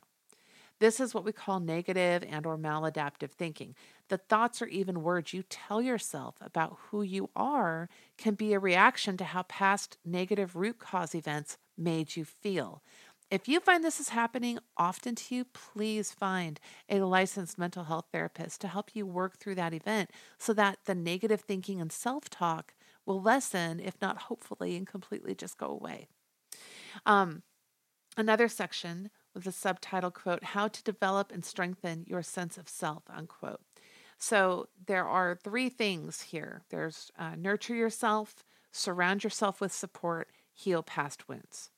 This 0.79 1.01
is 1.01 1.15
what 1.15 1.25
we 1.25 1.33
call 1.33 1.59
negative 1.59 2.23
and 2.29 2.45
or 2.45 2.59
maladaptive 2.59 3.31
thinking. 3.31 3.75
The 4.09 4.19
thoughts 4.19 4.61
or 4.61 4.67
even 4.67 5.03
words 5.03 5.33
you 5.33 5.43
tell 5.43 5.81
yourself 5.81 6.37
about 6.41 6.77
who 6.91 7.03
you 7.03 7.31
are 7.35 7.89
can 8.19 8.35
be 8.35 8.53
a 8.53 8.59
reaction 8.59 9.17
to 9.17 9.25
how 9.25 9.43
past 9.45 9.97
negative 10.05 10.55
root 10.55 10.79
cause 10.79 11.15
events 11.15 11.57
made 11.79 12.17
you 12.17 12.25
feel. 12.25 12.83
If 13.29 13.49
you 13.49 13.59
find 13.59 13.83
this 13.83 13.99
is 13.99 14.11
happening 14.11 14.61
often 14.77 15.17
to 15.17 15.35
you, 15.35 15.45
please 15.45 16.13
find 16.13 16.61
a 16.89 17.01
licensed 17.01 17.59
mental 17.59 17.85
health 17.85 18.07
therapist 18.13 18.61
to 18.61 18.69
help 18.69 18.95
you 18.95 19.05
work 19.05 19.37
through 19.37 19.57
that 19.57 19.75
event 19.75 20.11
so 20.39 20.53
that 20.53 20.79
the 20.85 20.95
negative 20.95 21.41
thinking 21.41 21.81
and 21.81 21.91
self 21.91 22.31
talk 22.31 22.75
will 23.05 23.21
lessen, 23.21 23.81
if 23.81 24.01
not 24.01 24.23
hopefully 24.23 24.77
and 24.77 24.87
completely 24.87 25.35
just 25.35 25.59
go 25.59 25.67
away. 25.67 26.07
Um, 27.05 27.43
another 28.17 28.47
section 28.49 29.11
with 29.35 29.47
a 29.47 29.53
subtitle 29.53 30.13
quote, 30.13 30.45
How 30.45 30.69
to 30.69 30.83
Develop 30.85 31.33
and 31.33 31.45
Strengthen 31.45 32.05
Your 32.07 32.23
Sense 32.23 32.57
of 32.57 32.69
Self, 32.69 33.03
unquote. 33.09 33.61
So 34.19 34.69
there 34.87 35.07
are 35.07 35.39
three 35.43 35.69
things 35.69 36.23
here 36.23 36.63
there's 36.71 37.11
uh, 37.19 37.35
nurture 37.37 37.75
yourself, 37.75 38.45
surround 38.71 39.25
yourself 39.25 39.61
with 39.61 39.73
support, 39.73 40.31
heal 40.55 40.83
past 40.85 41.29
wounds. 41.29 41.71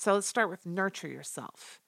So 0.00 0.14
let's 0.14 0.26
start 0.26 0.48
with 0.48 0.64
nurture 0.64 1.08
yourself. 1.08 1.78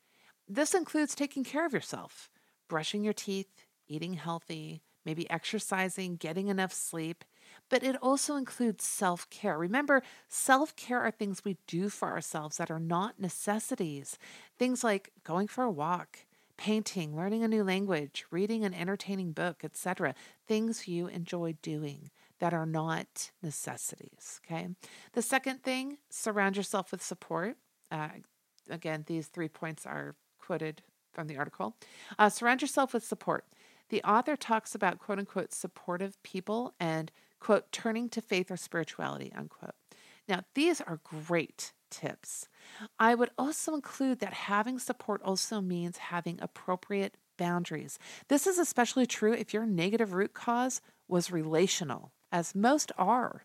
This 0.47 0.75
includes 0.75 1.15
taking 1.15 1.45
care 1.45 1.65
of 1.65 1.73
yourself, 1.73 2.29
brushing 2.69 3.03
your 3.03 3.15
teeth, 3.15 3.65
eating 3.89 4.13
healthy, 4.13 4.83
maybe 5.07 5.31
exercising, 5.31 6.17
getting 6.17 6.49
enough 6.49 6.75
sleep, 6.75 7.25
but 7.71 7.83
it 7.83 7.97
also 8.03 8.37
includes 8.37 8.85
self 8.85 9.31
care. 9.31 9.57
Remember, 9.57 10.03
self 10.29 10.77
care 10.77 11.01
are 11.01 11.11
things 11.11 11.43
we 11.43 11.57
do 11.67 11.89
for 11.89 12.11
ourselves 12.11 12.59
that 12.59 12.71
are 12.71 12.79
not 12.79 13.19
necessities. 13.19 14.19
Things 14.59 14.85
like 14.85 15.13
going 15.25 15.49
for 15.49 15.65
a 15.65 15.71
walk, 15.71 16.19
painting, 16.59 17.17
learning 17.17 17.43
a 17.43 17.49
new 17.49 17.65
language, 17.65 18.27
reading 18.31 18.63
an 18.63 18.75
entertaining 18.75 19.33
book, 19.33 19.65
etc. 19.65 20.15
Things 20.47 20.87
you 20.87 21.07
enjoy 21.07 21.55
doing 21.63 22.11
that 22.41 22.53
are 22.53 22.67
not 22.67 23.31
necessities. 23.43 24.39
Okay. 24.45 24.69
The 25.15 25.23
second 25.23 25.63
thing, 25.63 25.97
surround 26.11 26.59
yourself 26.59 26.93
with 26.93 27.03
support. 27.03 27.57
Uh, 27.93 28.09
again, 28.71 29.05
these 29.07 29.29
three 29.29 29.49
points 29.49 29.87
are 29.87 30.17
quoted 30.41 30.83
from 31.13 31.29
the 31.29 31.37
article. 31.37 31.77
Uh, 32.19 32.29
surround 32.29 32.63
yourself 32.63 32.95
with 32.95 33.05
support. 33.05 33.45
The 33.91 34.03
author 34.03 34.35
talks 34.35 34.75
about 34.75 34.99
quote 34.99 35.19
unquote 35.19 35.53
supportive 35.53 36.21
people 36.23 36.75
and 36.81 37.13
quote, 37.39 37.71
turning 37.73 38.09
to 38.09 38.21
faith 38.21 38.51
or 38.51 38.57
spirituality, 38.57 39.33
unquote. 39.37 39.75
Now, 40.29 40.45
these 40.55 40.81
are 40.81 41.01
great 41.03 41.73
tips. 41.91 42.49
I 42.99 43.15
would 43.15 43.31
also 43.37 43.75
include 43.75 44.21
that 44.21 44.33
having 44.33 44.79
support 44.79 45.21
also 45.23 45.61
means 45.61 45.99
having 45.99 46.39
appropriate 46.41 47.17
boundaries. 47.37 47.99
This 48.29 48.47
is 48.47 48.59
especially 48.59 49.07
true 49.07 49.33
if 49.33 49.53
your 49.53 49.67
negative 49.67 50.15
root 50.15 50.33
cause 50.33 50.81
was 51.09 51.33
relational, 51.33 52.13
as 52.31 52.55
most 52.55 52.93
are. 52.97 53.45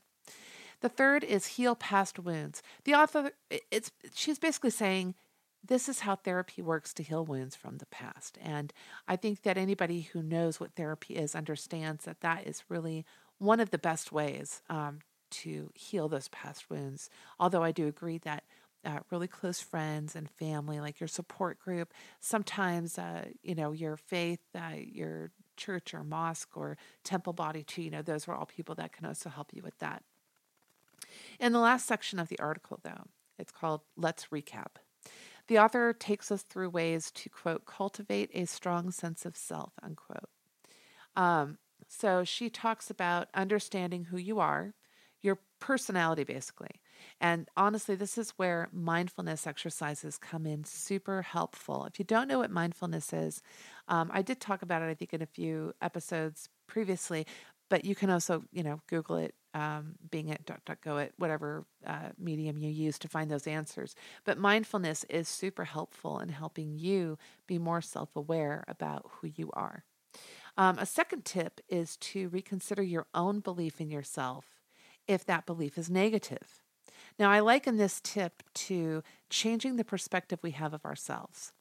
The 0.82 0.90
third 0.90 1.24
is 1.24 1.48
heal 1.48 1.76
past 1.76 2.20
wounds. 2.20 2.62
The 2.84 2.94
author 2.94 3.32
it's 3.50 3.92
she's 4.14 4.40
basically 4.40 4.70
saying 4.70 5.16
this 5.64 5.90
is 5.90 6.02
how 6.02 6.16
therapy 6.16 6.62
works 6.62 6.94
to 6.94 7.04
heal 7.04 7.26
wounds 7.26 7.56
from 7.56 7.78
the 7.78 7.86
past. 7.88 8.38
And 8.42 8.72
I 9.08 9.16
think 9.16 9.42
that 9.42 9.58
anybody 9.58 10.02
who 10.02 10.22
knows 10.22 10.60
what 10.60 10.76
therapy 10.76 11.16
is 11.16 11.36
understands 11.36 12.06
that 12.06 12.22
that 12.22 12.48
is 12.48 12.64
really 12.70 13.06
one 13.40 13.60
of 13.60 13.72
the 13.72 13.78
best 13.78 14.12
ways 14.12 14.62
um, 14.70 15.00
to 15.30 15.72
heal 15.74 16.08
those 16.08 16.30
past 16.30 16.70
wounds. 16.70 17.10
Although 17.40 17.64
I 17.64 17.72
do 17.72 17.88
agree 17.88 18.18
that 18.20 18.44
uh, 18.86 19.00
really 19.12 19.28
close 19.28 19.60
friends 19.60 20.16
and 20.16 20.30
family, 20.30 20.80
like 20.80 21.00
your 21.00 21.08
support 21.08 21.60
group, 21.60 21.94
sometimes, 22.20 22.98
uh, 22.98 23.26
you 23.42 23.56
know, 23.56 23.72
your 23.72 23.98
faith, 23.98 24.40
uh, 24.56 24.76
your 24.78 25.32
church 25.58 25.94
or 25.94 26.04
mosque 26.04 26.56
or 26.56 26.78
temple 27.04 27.34
body 27.34 27.64
too, 27.64 27.82
you 27.82 27.92
know, 27.92 28.02
those 28.02 28.28
are 28.28 28.36
all 28.36 28.46
people 28.46 28.76
that 28.76 28.94
can 28.94 29.06
also 29.06 29.30
help 29.30 29.50
you 29.54 29.62
with 29.62 29.78
that. 29.80 30.04
In 31.40 31.54
the 31.54 31.60
last 31.60 31.86
section 31.86 32.20
of 32.20 32.30
the 32.30 32.40
article, 32.40 32.80
though, 32.84 33.06
it's 33.38 33.52
called 33.52 33.82
Let's 33.96 34.28
Recap. 34.28 34.78
The 35.48 35.60
author 35.60 35.94
takes 35.94 36.32
us 36.32 36.44
through 36.44 36.70
ways 36.72 37.12
to, 37.12 37.30
quote, 37.30 37.66
cultivate 37.66 38.30
a 38.34 38.46
strong 38.46 38.92
sense 38.92 39.26
of 39.26 39.38
self, 39.38 39.74
unquote. 39.82 40.30
Um, 41.16 41.58
so 41.88 42.24
she 42.24 42.50
talks 42.50 42.90
about 42.90 43.30
understanding 43.34 44.06
who 44.06 44.18
you 44.18 44.40
are, 44.40 44.74
your 45.22 45.40
personality, 45.60 46.24
basically. 46.24 46.82
And 47.22 47.48
honestly, 47.56 47.96
this 47.96 48.18
is 48.18 48.32
where 48.32 48.70
mindfulness 48.72 49.48
exercises 49.48 50.18
come 50.18 50.46
in 50.46 50.64
super 50.64 51.22
helpful. 51.22 51.86
If 51.86 52.00
you 52.00 52.06
don't 52.06 52.28
know 52.28 52.40
what 52.40 52.52
mindfulness 52.52 53.14
is, 53.14 53.42
um, 53.88 54.10
I 54.14 54.22
did 54.22 54.40
talk 54.40 54.62
about 54.62 54.82
it, 54.82 54.90
I 54.90 54.94
think, 54.96 55.14
in 55.14 55.22
a 55.22 55.28
few 55.28 55.74
episodes 55.82 56.50
previously, 56.68 57.26
but 57.70 57.86
you 57.86 57.96
can 57.96 58.10
also, 58.10 58.44
you 58.52 58.64
know, 58.64 58.82
Google 58.88 59.18
it, 59.18 59.36
um, 59.54 59.96
Bing 60.10 60.30
it, 60.30 60.50
go 60.84 60.98
it, 60.98 61.14
whatever 61.18 61.66
uh, 61.86 62.10
medium 62.18 62.58
you 62.58 62.70
use 62.70 63.00
to 63.00 63.08
find 63.08 63.30
those 63.30 63.48
answers. 63.48 63.96
But 64.24 64.38
mindfulness 64.38 65.04
is 65.10 65.28
super 65.28 65.66
helpful 65.66 66.20
in 66.20 66.30
helping 66.30 66.78
you 66.78 67.18
be 67.48 67.58
more 67.58 67.82
self 67.82 68.16
aware 68.16 68.64
about 68.68 69.06
who 69.10 69.32
you 69.36 69.50
are. 69.54 69.84
Um, 70.58 70.80
a 70.80 70.86
second 70.86 71.24
tip 71.26 71.62
is 71.70 71.98
to 71.98 72.30
reconsider 72.30 72.82
your 72.82 73.06
own 73.14 73.40
belief 73.42 73.80
in 73.80 73.92
yourself 73.92 74.46
if 75.08 75.26
that 75.26 75.46
belief 75.46 75.78
is 75.78 75.90
negative. 75.90 76.62
Now, 77.20 77.32
I 77.32 77.40
liken 77.40 77.78
this 77.78 78.00
tip 78.04 78.44
to 78.54 79.04
changing 79.30 79.76
the 79.76 79.84
perspective 79.84 80.40
we 80.42 80.52
have 80.52 80.74
of 80.74 80.86
ourselves. 80.86 81.52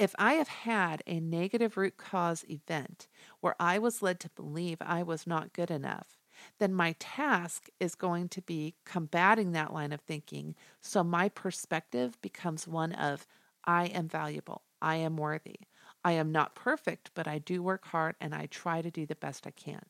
If 0.00 0.14
I 0.18 0.32
have 0.34 0.48
had 0.48 1.02
a 1.06 1.20
negative 1.20 1.76
root 1.76 1.98
cause 1.98 2.42
event 2.48 3.06
where 3.42 3.54
I 3.60 3.78
was 3.78 4.00
led 4.00 4.18
to 4.20 4.30
believe 4.30 4.78
I 4.80 5.02
was 5.02 5.26
not 5.26 5.52
good 5.52 5.70
enough, 5.70 6.16
then 6.58 6.72
my 6.72 6.94
task 6.98 7.68
is 7.78 7.94
going 7.94 8.30
to 8.30 8.40
be 8.40 8.76
combating 8.86 9.52
that 9.52 9.74
line 9.74 9.92
of 9.92 10.00
thinking 10.00 10.54
so 10.80 11.04
my 11.04 11.28
perspective 11.28 12.18
becomes 12.22 12.66
one 12.66 12.92
of 12.92 13.26
I 13.66 13.88
am 13.88 14.08
valuable, 14.08 14.62
I 14.80 14.96
am 14.96 15.18
worthy, 15.18 15.60
I 16.02 16.12
am 16.12 16.32
not 16.32 16.54
perfect, 16.54 17.10
but 17.12 17.28
I 17.28 17.38
do 17.38 17.62
work 17.62 17.84
hard 17.88 18.16
and 18.22 18.34
I 18.34 18.46
try 18.46 18.80
to 18.80 18.90
do 18.90 19.04
the 19.04 19.14
best 19.14 19.46
I 19.46 19.50
can. 19.50 19.84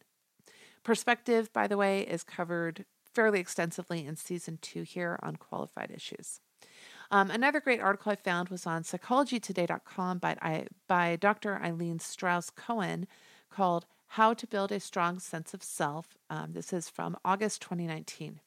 Perspective, 0.83 1.53
by 1.53 1.69
the 1.69 1.77
way, 1.77 2.01
is 2.01 2.25
covered 2.25 2.85
fairly 3.15 3.39
extensively 3.39 4.05
in 4.05 4.17
season 4.17 4.59
two 4.61 4.83
here 4.83 5.21
on 5.23 5.37
qualified 5.37 5.93
issues. 5.95 6.41
Um, 7.11 7.31
another 7.31 7.61
great 7.61 7.81
article 7.81 8.13
I 8.13 8.17
found 8.17 8.51
was 8.51 8.67
on 8.67 8.85
psychologytoday.com 8.85 10.19
by, 10.19 10.67
by 10.87 11.17
Dr. 11.17 11.61
Ilene 11.63 12.01
Strauss 12.01 12.51
Cohen 12.51 13.09
called 13.51 13.87
How 14.07 14.33
to 14.35 14.47
Build 14.47 14.71
a 14.71 14.79
Strong 14.79 15.19
Sense 15.19 15.53
of 15.53 15.63
Self. 15.63 16.17
Um, 16.29 16.53
this 16.53 16.73
is 16.73 16.89
from 16.89 17.17
August 17.25 17.63
2019. 17.63 18.41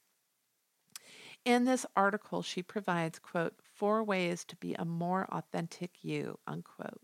In 1.43 1.65
this 1.65 1.85
article, 1.97 2.41
she 2.41 2.63
provides, 2.63 3.19
quote, 3.19 3.55
four 3.61 4.01
ways 4.01 4.45
to 4.45 4.55
be 4.55 4.75
a 4.75 4.85
more 4.85 5.27
authentic 5.29 5.91
you, 6.01 6.39
unquote. 6.47 7.01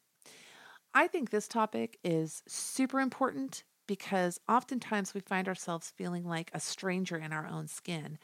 I 0.94 1.08
think 1.08 1.30
this 1.30 1.48
topic 1.48 2.00
is 2.06 2.42
super 2.48 3.01
important 3.01 3.63
because 3.86 4.39
oftentimes 4.48 5.13
we 5.13 5.20
find 5.20 5.48
ourselves 5.48 5.92
feeling 5.98 6.24
like 6.24 6.51
a 6.54 6.60
stranger 6.60 7.18
in 7.18 7.34
our 7.34 7.48
own 7.48 7.68
skin. 7.68 8.18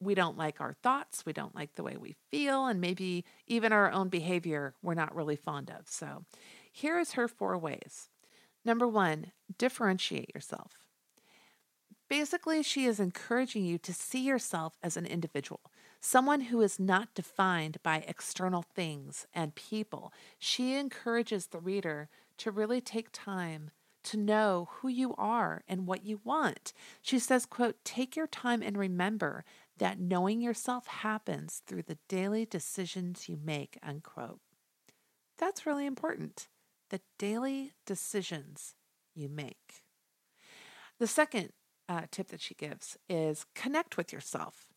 We 0.00 0.14
don't 0.14 0.38
like 0.38 0.60
our 0.60 0.72
thoughts, 0.72 1.24
we 1.26 1.32
don't 1.32 1.54
like 1.54 1.74
the 1.74 1.82
way 1.82 1.96
we 1.96 2.16
feel, 2.30 2.66
and 2.66 2.80
maybe 2.80 3.24
even 3.46 3.72
our 3.72 3.90
own 3.92 4.08
behavior 4.08 4.74
we're 4.82 4.94
not 4.94 5.14
really 5.14 5.36
fond 5.36 5.70
of. 5.70 5.88
So, 5.88 6.24
here 6.72 6.98
is 6.98 7.12
her 7.12 7.28
four 7.28 7.58
ways. 7.58 8.08
Number 8.64 8.86
one, 8.86 9.32
differentiate 9.58 10.34
yourself. 10.34 10.86
Basically, 12.08 12.62
she 12.62 12.86
is 12.86 12.98
encouraging 12.98 13.64
you 13.64 13.78
to 13.78 13.92
see 13.92 14.20
yourself 14.20 14.78
as 14.82 14.96
an 14.96 15.06
individual 15.06 15.60
someone 16.00 16.40
who 16.42 16.62
is 16.62 16.80
not 16.80 17.14
defined 17.14 17.76
by 17.82 18.04
external 18.08 18.62
things 18.62 19.26
and 19.34 19.54
people. 19.54 20.12
She 20.38 20.74
encourages 20.74 21.48
the 21.48 21.60
reader 21.60 22.08
to 22.38 22.50
really 22.50 22.80
take 22.80 23.08
time 23.12 23.70
to 24.02 24.16
know 24.16 24.68
who 24.72 24.88
you 24.88 25.14
are 25.18 25.62
and 25.68 25.86
what 25.86 26.04
you 26.04 26.20
want. 26.24 26.72
She 27.02 27.18
says, 27.18 27.44
quote, 27.44 27.76
take 27.84 28.16
your 28.16 28.26
time 28.26 28.62
and 28.62 28.78
remember 28.78 29.44
that 29.80 29.98
knowing 29.98 30.42
yourself 30.42 30.86
happens 30.86 31.62
through 31.66 31.82
the 31.82 31.98
daily 32.06 32.44
decisions 32.44 33.28
you 33.28 33.38
make, 33.42 33.78
unquote. 33.82 34.40
That's 35.38 35.64
really 35.64 35.86
important. 35.86 36.48
The 36.90 37.00
daily 37.18 37.72
decisions 37.86 38.74
you 39.14 39.30
make. 39.30 39.82
The 40.98 41.06
second 41.06 41.52
uh, 41.88 42.02
tip 42.10 42.28
that 42.28 42.42
she 42.42 42.54
gives 42.54 42.98
is 43.08 43.46
connect 43.54 43.96
with 43.96 44.12
yourself. 44.12 44.68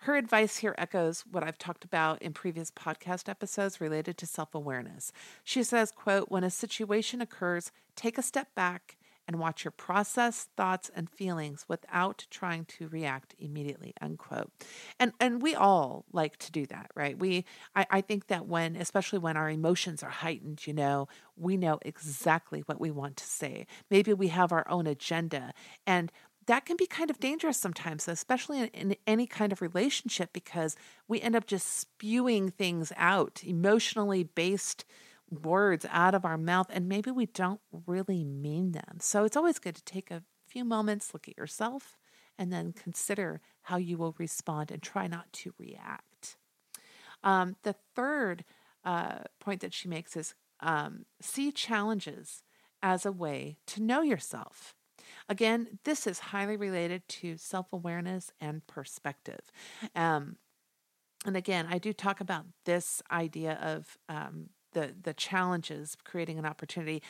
Her 0.00 0.16
advice 0.16 0.58
here 0.58 0.74
echoes 0.78 1.24
what 1.30 1.44
I've 1.44 1.58
talked 1.58 1.84
about 1.84 2.22
in 2.22 2.32
previous 2.32 2.70
podcast 2.70 3.28
episodes 3.28 3.80
related 3.80 4.16
to 4.18 4.26
self-awareness. 4.26 5.12
She 5.44 5.62
says, 5.62 5.90
quote, 5.90 6.30
"When 6.30 6.44
a 6.44 6.50
situation 6.50 7.20
occurs, 7.20 7.72
take 7.94 8.16
a 8.16 8.22
step 8.22 8.54
back 8.54 8.95
and 9.26 9.38
watch 9.38 9.64
your 9.64 9.72
process, 9.72 10.48
thoughts, 10.56 10.90
and 10.94 11.10
feelings 11.10 11.64
without 11.68 12.26
trying 12.30 12.64
to 12.64 12.88
react 12.88 13.34
immediately, 13.38 13.94
unquote. 14.00 14.52
And 14.98 15.12
and 15.20 15.42
we 15.42 15.54
all 15.54 16.04
like 16.12 16.36
to 16.38 16.52
do 16.52 16.66
that, 16.66 16.90
right? 16.94 17.18
We 17.18 17.44
I, 17.74 17.86
I 17.90 18.00
think 18.00 18.28
that 18.28 18.46
when, 18.46 18.76
especially 18.76 19.18
when 19.18 19.36
our 19.36 19.50
emotions 19.50 20.02
are 20.02 20.10
heightened, 20.10 20.66
you 20.66 20.72
know, 20.72 21.08
we 21.36 21.56
know 21.56 21.78
exactly 21.82 22.60
what 22.66 22.80
we 22.80 22.90
want 22.90 23.16
to 23.18 23.24
say. 23.24 23.66
Maybe 23.90 24.12
we 24.12 24.28
have 24.28 24.52
our 24.52 24.68
own 24.68 24.86
agenda. 24.86 25.52
And 25.86 26.10
that 26.46 26.64
can 26.64 26.76
be 26.76 26.86
kind 26.86 27.10
of 27.10 27.20
dangerous 27.20 27.58
sometimes, 27.58 28.08
especially 28.08 28.60
in, 28.60 28.68
in, 28.68 28.96
any 29.06 29.26
kind 29.26 29.52
of 29.52 29.60
relationship, 29.60 30.32
because 30.32 30.76
we 31.08 31.20
end 31.20 31.36
up 31.36 31.46
just 31.46 31.78
spewing 31.78 32.50
things 32.50 32.92
out, 32.96 33.42
emotionally 33.44 34.22
based 34.22 34.84
words 35.30 35.86
out 35.90 36.14
of 36.14 36.24
our 36.24 36.38
mouth 36.38 36.68
and 36.70 36.88
maybe 36.88 37.10
we 37.10 37.26
don't 37.26 37.60
really 37.86 38.24
mean 38.24 38.72
them. 38.72 38.98
So 39.00 39.24
it's 39.24 39.36
always 39.36 39.58
good 39.58 39.74
to 39.76 39.84
take 39.84 40.10
a 40.10 40.22
few 40.46 40.64
moments, 40.64 41.12
look 41.12 41.28
at 41.28 41.36
yourself, 41.36 41.98
and 42.38 42.52
then 42.52 42.72
consider 42.72 43.40
how 43.62 43.76
you 43.76 43.98
will 43.98 44.14
respond 44.18 44.70
and 44.70 44.82
try 44.82 45.06
not 45.06 45.32
to 45.32 45.52
react. 45.58 46.36
Um, 47.24 47.56
the 47.62 47.74
third 47.94 48.44
uh, 48.84 49.20
point 49.40 49.60
that 49.60 49.74
she 49.74 49.88
makes 49.88 50.16
is 50.16 50.34
um, 50.60 51.06
see 51.20 51.50
challenges 51.50 52.42
as 52.82 53.04
a 53.04 53.12
way 53.12 53.56
to 53.66 53.82
know 53.82 54.02
yourself. 54.02 54.74
Again, 55.28 55.78
this 55.84 56.06
is 56.06 56.18
highly 56.18 56.56
related 56.56 57.08
to 57.08 57.36
self 57.36 57.72
awareness 57.72 58.30
and 58.40 58.66
perspective. 58.66 59.40
Um, 59.94 60.36
and 61.24 61.36
again, 61.36 61.66
I 61.68 61.78
do 61.78 61.92
talk 61.92 62.20
about 62.20 62.44
this 62.64 63.02
idea 63.10 63.58
of 63.60 63.98
um, 64.08 64.50
the 64.76 64.94
the 65.02 65.14
challenges 65.14 65.96
creating 66.04 66.38
an 66.38 66.44
opportunity 66.44 67.02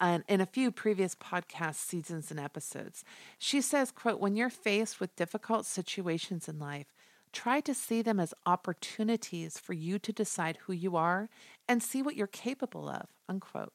uh, 0.00 0.18
in 0.28 0.40
a 0.40 0.46
few 0.46 0.72
previous 0.72 1.14
podcast 1.14 1.76
seasons 1.76 2.32
and 2.32 2.40
episodes 2.40 3.04
she 3.38 3.60
says 3.60 3.92
quote 3.92 4.20
when 4.20 4.34
you're 4.34 4.50
faced 4.50 4.98
with 4.98 5.14
difficult 5.14 5.64
situations 5.64 6.48
in 6.48 6.58
life 6.58 6.92
try 7.32 7.60
to 7.60 7.72
see 7.72 8.02
them 8.02 8.18
as 8.18 8.34
opportunities 8.44 9.58
for 9.58 9.72
you 9.72 9.98
to 9.98 10.12
decide 10.12 10.58
who 10.66 10.72
you 10.72 10.96
are 10.96 11.30
and 11.68 11.82
see 11.82 12.02
what 12.02 12.16
you're 12.16 12.26
capable 12.26 12.88
of 12.88 13.06
unquote 13.28 13.72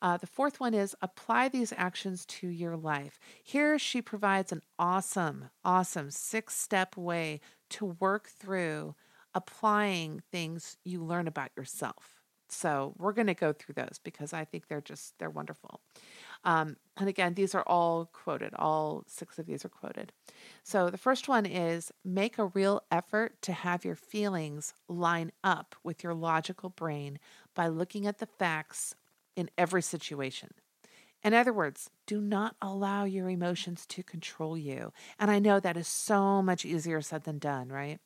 uh, 0.00 0.16
the 0.16 0.28
fourth 0.28 0.60
one 0.60 0.74
is 0.74 0.94
apply 1.02 1.48
these 1.48 1.72
actions 1.76 2.24
to 2.24 2.46
your 2.46 2.76
life. 2.76 3.18
Here 3.42 3.80
she 3.80 4.00
provides 4.00 4.52
an 4.52 4.62
awesome, 4.78 5.50
awesome 5.64 6.12
six 6.12 6.54
step 6.54 6.96
way 6.96 7.40
to 7.70 7.96
work 7.98 8.28
through 8.28 8.94
applying 9.34 10.22
things 10.30 10.76
you 10.84 11.02
learn 11.02 11.26
about 11.26 11.50
yourself. 11.56 12.17
So 12.50 12.94
we're 12.98 13.12
going 13.12 13.26
to 13.26 13.34
go 13.34 13.52
through 13.52 13.74
those 13.74 14.00
because 14.02 14.32
I 14.32 14.44
think 14.44 14.68
they're 14.68 14.80
just 14.80 15.18
they're 15.18 15.30
wonderful. 15.30 15.80
Um, 16.44 16.76
and 16.96 17.08
again, 17.08 17.34
these 17.34 17.54
are 17.54 17.62
all 17.62 18.06
quoted. 18.12 18.54
All 18.54 19.04
six 19.06 19.38
of 19.38 19.46
these 19.46 19.64
are 19.64 19.68
quoted. 19.68 20.12
So 20.62 20.90
the 20.90 20.98
first 20.98 21.28
one 21.28 21.46
is 21.46 21.92
make 22.04 22.38
a 22.38 22.46
real 22.46 22.82
effort 22.90 23.40
to 23.42 23.52
have 23.52 23.84
your 23.84 23.96
feelings 23.96 24.74
line 24.88 25.32
up 25.42 25.74
with 25.82 26.02
your 26.02 26.14
logical 26.14 26.70
brain 26.70 27.18
by 27.54 27.68
looking 27.68 28.06
at 28.06 28.18
the 28.18 28.26
facts 28.26 28.94
in 29.36 29.50
every 29.58 29.82
situation. 29.82 30.50
In 31.24 31.34
other 31.34 31.52
words, 31.52 31.90
do 32.06 32.20
not 32.20 32.54
allow 32.62 33.04
your 33.04 33.28
emotions 33.28 33.84
to 33.86 34.02
control 34.02 34.56
you. 34.56 34.92
And 35.18 35.30
I 35.30 35.38
know 35.38 35.58
that 35.58 35.76
is 35.76 35.88
so 35.88 36.42
much 36.42 36.64
easier 36.64 37.00
said 37.02 37.24
than 37.24 37.38
done, 37.38 37.68
right? 37.68 37.98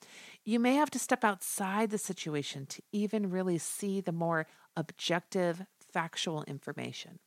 You 0.44 0.58
may 0.58 0.74
have 0.74 0.90
to 0.90 0.98
step 0.98 1.22
outside 1.22 1.90
the 1.90 1.98
situation 1.98 2.66
to 2.66 2.82
even 2.90 3.30
really 3.30 3.58
see 3.58 4.00
the 4.00 4.12
more 4.12 4.46
objective, 4.76 5.66
factual 5.92 6.42
information. 6.44 7.18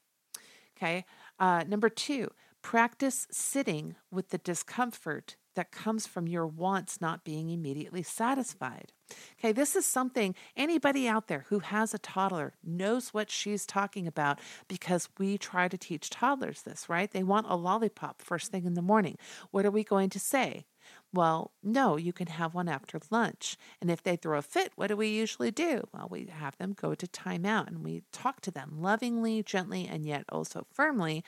Okay. 0.76 1.06
Uh, 1.40 1.64
number 1.68 1.90
two, 1.90 2.32
practice 2.62 3.28
sitting 3.32 3.96
with 4.12 4.30
the 4.30 4.40
discomfort 4.40 5.36
that 5.56 5.72
comes 5.72 6.06
from 6.06 6.28
your 6.28 6.48
wants 6.48 7.02
not 7.02 7.24
being 7.24 7.50
immediately 7.50 8.04
satisfied. 8.04 8.92
Okay, 9.40 9.52
this 9.52 9.76
is 9.76 9.86
something 9.86 10.36
anybody 10.56 11.08
out 11.08 11.28
there 11.28 11.46
who 11.50 11.60
has 11.60 11.94
a 11.94 12.00
toddler 12.00 12.54
knows 12.64 13.10
what 13.10 13.30
she's 13.30 13.66
talking 13.66 14.08
about 14.08 14.40
because 14.68 15.10
we 15.18 15.38
try 15.38 15.68
to 15.68 15.78
teach 15.78 16.10
toddlers 16.10 16.64
this, 16.64 16.90
right? 16.90 17.12
They 17.12 17.24
want 17.24 17.48
a 17.50 17.56
lollipop 17.56 18.22
first 18.22 18.52
thing 18.52 18.66
in 18.66 18.74
the 18.74 18.82
morning. 18.82 19.18
What 19.52 19.66
are 19.66 19.72
we 19.72 19.84
going 19.84 20.10
to 20.12 20.20
say? 20.20 20.66
Well, 21.14 21.52
no, 21.64 21.98
you 21.98 22.14
can 22.14 22.28
have 22.28 22.54
one 22.54 22.68
after 22.68 23.00
lunch. 23.10 23.58
And 23.82 23.90
if 23.90 24.04
they 24.04 24.16
throw 24.16 24.38
a 24.38 24.42
fit, 24.42 24.72
what 24.76 24.88
do 24.88 24.98
we 24.98 25.08
usually 25.08 25.52
do? 25.52 25.88
Well, 25.94 26.08
we 26.10 26.28
have 26.32 26.58
them 26.58 26.74
go 26.74 26.94
to 26.94 27.08
timeout 27.08 27.68
and 27.68 27.84
we 27.84 28.04
talk 28.12 28.42
to 28.42 28.52
them 28.52 28.78
lovingly, 28.80 29.42
gently, 29.44 29.88
and 29.88 30.06
yet 30.06 30.26
also 30.30 30.68
firmly 30.72 31.24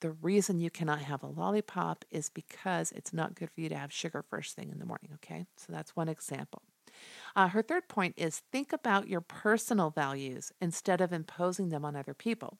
the 0.00 0.10
reason 0.10 0.60
you 0.60 0.70
cannot 0.70 1.00
have 1.00 1.22
a 1.22 1.28
lollipop 1.28 2.04
is 2.10 2.28
because 2.28 2.92
it's 2.92 3.12
not 3.12 3.34
good 3.34 3.50
for 3.50 3.60
you 3.60 3.68
to 3.68 3.76
have 3.76 3.92
sugar 3.92 4.22
first 4.22 4.56
thing 4.56 4.70
in 4.70 4.78
the 4.78 4.86
morning, 4.86 5.10
okay? 5.14 5.46
So 5.56 5.72
that's 5.72 5.96
one 5.96 6.08
example. 6.08 6.62
Uh, 7.36 7.48
her 7.48 7.62
third 7.62 7.88
point 7.88 8.14
is 8.16 8.42
think 8.52 8.72
about 8.72 9.08
your 9.08 9.20
personal 9.20 9.90
values 9.90 10.52
instead 10.60 11.00
of 11.00 11.12
imposing 11.12 11.68
them 11.68 11.84
on 11.84 11.96
other 11.96 12.14
people. 12.14 12.58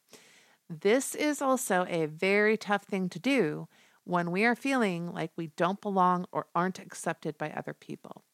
This 0.69 1.15
is 1.15 1.43
also 1.43 1.85
a 1.89 2.07
very 2.07 2.57
tough 2.57 2.85
thing 2.85 3.09
to 3.09 3.19
do 3.19 3.69
when 4.05 4.31
we 4.31 4.45
are 4.45 4.55
feeling 4.55 5.13
like 5.13 5.33
we 5.37 5.49
don't 5.57 5.81
belong 5.81 6.27
or 6.33 6.47
aren't 6.55 6.79
accepted 6.79 7.37
by 7.37 7.51
other 7.51 7.75
people. 7.75 8.25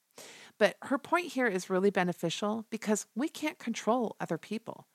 But 0.58 0.76
her 0.82 0.98
point 0.98 1.32
here 1.32 1.46
is 1.46 1.70
really 1.70 1.90
beneficial 1.90 2.66
because 2.70 3.06
we 3.14 3.28
can't 3.28 3.58
control 3.58 4.16
other 4.20 4.38
people. 4.38 4.86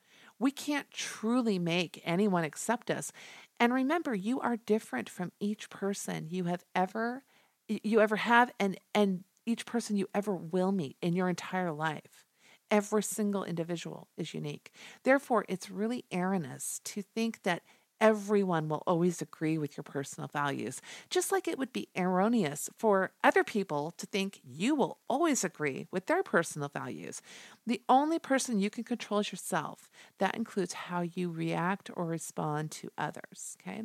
We 0.41 0.49
can't 0.49 0.89
truly 0.89 1.59
make 1.59 2.01
anyone 2.03 2.43
accept 2.43 2.89
us. 2.89 3.11
And 3.59 3.71
remember, 3.71 4.15
you 4.15 4.39
are 4.39 4.57
different 4.57 5.07
from 5.07 5.31
each 5.39 5.69
person 5.69 6.29
you 6.31 6.45
have 6.45 6.65
ever 6.73 7.23
you 7.67 8.01
ever 8.01 8.15
have 8.17 8.51
and 8.59 8.77
and 8.95 9.23
each 9.45 9.65
person 9.67 9.95
you 9.97 10.07
ever 10.15 10.35
will 10.35 10.71
meet 10.71 10.97
in 11.01 11.13
your 11.13 11.29
entire 11.29 11.71
life. 11.71 12.25
Every 12.71 13.03
single 13.03 13.43
individual 13.43 14.07
is 14.17 14.33
unique. 14.33 14.71
Therefore, 15.03 15.45
it's 15.47 15.69
really 15.69 16.05
erroneous 16.11 16.81
to 16.85 17.03
think 17.03 17.43
that 17.43 17.61
everyone 18.01 18.67
will 18.67 18.83
always 18.87 19.21
agree 19.21 19.57
with 19.57 19.77
your 19.77 19.83
personal 19.83 20.27
values, 20.27 20.81
just 21.09 21.31
like 21.31 21.47
it 21.47 21.57
would 21.57 21.71
be 21.71 21.87
erroneous 21.95 22.69
for 22.77 23.11
other 23.23 23.43
people 23.43 23.91
to 23.91 24.05
think 24.05 24.41
you 24.43 24.75
will 24.75 24.97
always 25.07 25.43
agree 25.43 25.87
with 25.91 26.07
their 26.07 26.23
personal 26.23 26.67
values. 26.67 27.21
The 27.65 27.81
only 27.87 28.19
person 28.19 28.59
you 28.59 28.69
can 28.69 28.83
control 28.83 29.21
is 29.21 29.31
yourself. 29.31 29.89
That 30.17 30.35
includes 30.35 30.73
how 30.73 31.01
you 31.01 31.29
react 31.29 31.89
or 31.95 32.05
respond 32.05 32.71
to 32.71 32.89
others. 32.97 33.55
Okay. 33.61 33.83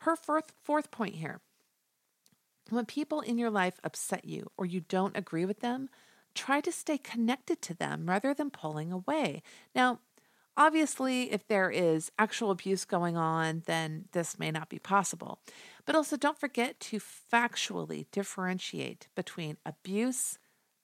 Her 0.00 0.16
fourth, 0.16 0.52
fourth 0.62 0.90
point 0.90 1.14
here 1.14 1.40
when 2.70 2.86
people 2.86 3.20
in 3.20 3.38
your 3.38 3.50
life 3.50 3.78
upset 3.84 4.24
you 4.24 4.50
or 4.56 4.64
you 4.64 4.80
don't 4.80 5.16
agree 5.16 5.44
with 5.44 5.60
them, 5.60 5.88
try 6.34 6.60
to 6.60 6.72
stay 6.72 6.96
connected 6.98 7.60
to 7.62 7.74
them 7.74 8.06
rather 8.06 8.32
than 8.32 8.50
pulling 8.50 8.90
away. 8.90 9.42
Now, 9.74 10.00
Obviously, 10.56 11.32
if 11.32 11.46
there 11.48 11.70
is 11.70 12.12
actual 12.18 12.50
abuse 12.50 12.84
going 12.84 13.16
on, 13.16 13.62
then 13.66 14.04
this 14.12 14.38
may 14.38 14.50
not 14.50 14.68
be 14.68 14.78
possible. 14.78 15.38
But 15.86 15.94
also, 15.94 16.16
don't 16.16 16.38
forget 16.38 16.78
to 16.80 17.00
factually 17.00 18.06
differentiate 18.12 19.08
between 19.16 19.56
abuse, 19.64 20.38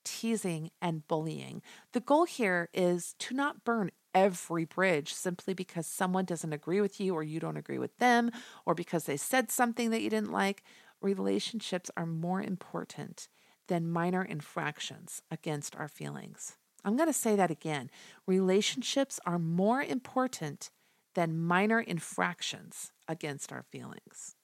teasing, 0.05 0.71
and 0.81 1.07
bullying. 1.07 1.61
The 1.93 2.01
goal 2.01 2.25
here 2.25 2.71
is 2.73 3.15
to 3.19 3.35
not 3.35 3.65
burn 3.65 3.91
every 4.15 4.65
bridge 4.65 5.13
simply 5.13 5.53
because 5.53 5.87
someone 5.87 6.25
doesn't 6.25 6.53
agree 6.53 6.81
with 6.81 6.99
you 6.99 7.15
or 7.15 7.23
you 7.23 7.39
don't 7.39 7.59
agree 7.59 7.79
with 7.79 7.97
them 7.99 8.31
or 8.65 8.75
because 8.75 9.05
they 9.05 9.19
said 9.19 9.51
something 9.51 9.91
that 9.91 10.01
you 10.01 10.09
didn't 10.09 10.33
like. 10.33 10.63
Relationships 11.03 11.91
are 11.97 12.07
more 12.07 12.43
important 12.43 13.29
than 13.69 13.93
minor 13.93 14.23
infractions 14.23 15.23
against 15.31 15.77
our 15.77 15.89
feelings. 15.89 16.57
I'm 16.89 16.97
going 16.97 17.09
to 17.09 17.13
say 17.13 17.37
that 17.37 17.51
again. 17.51 17.91
Relationships 18.27 19.21
are 19.27 19.39
more 19.39 19.83
important 19.83 20.71
than 21.15 21.39
minor 21.39 21.81
infractions 21.81 22.93
against 23.07 23.53
our 23.53 23.63
feelings. 23.63 24.37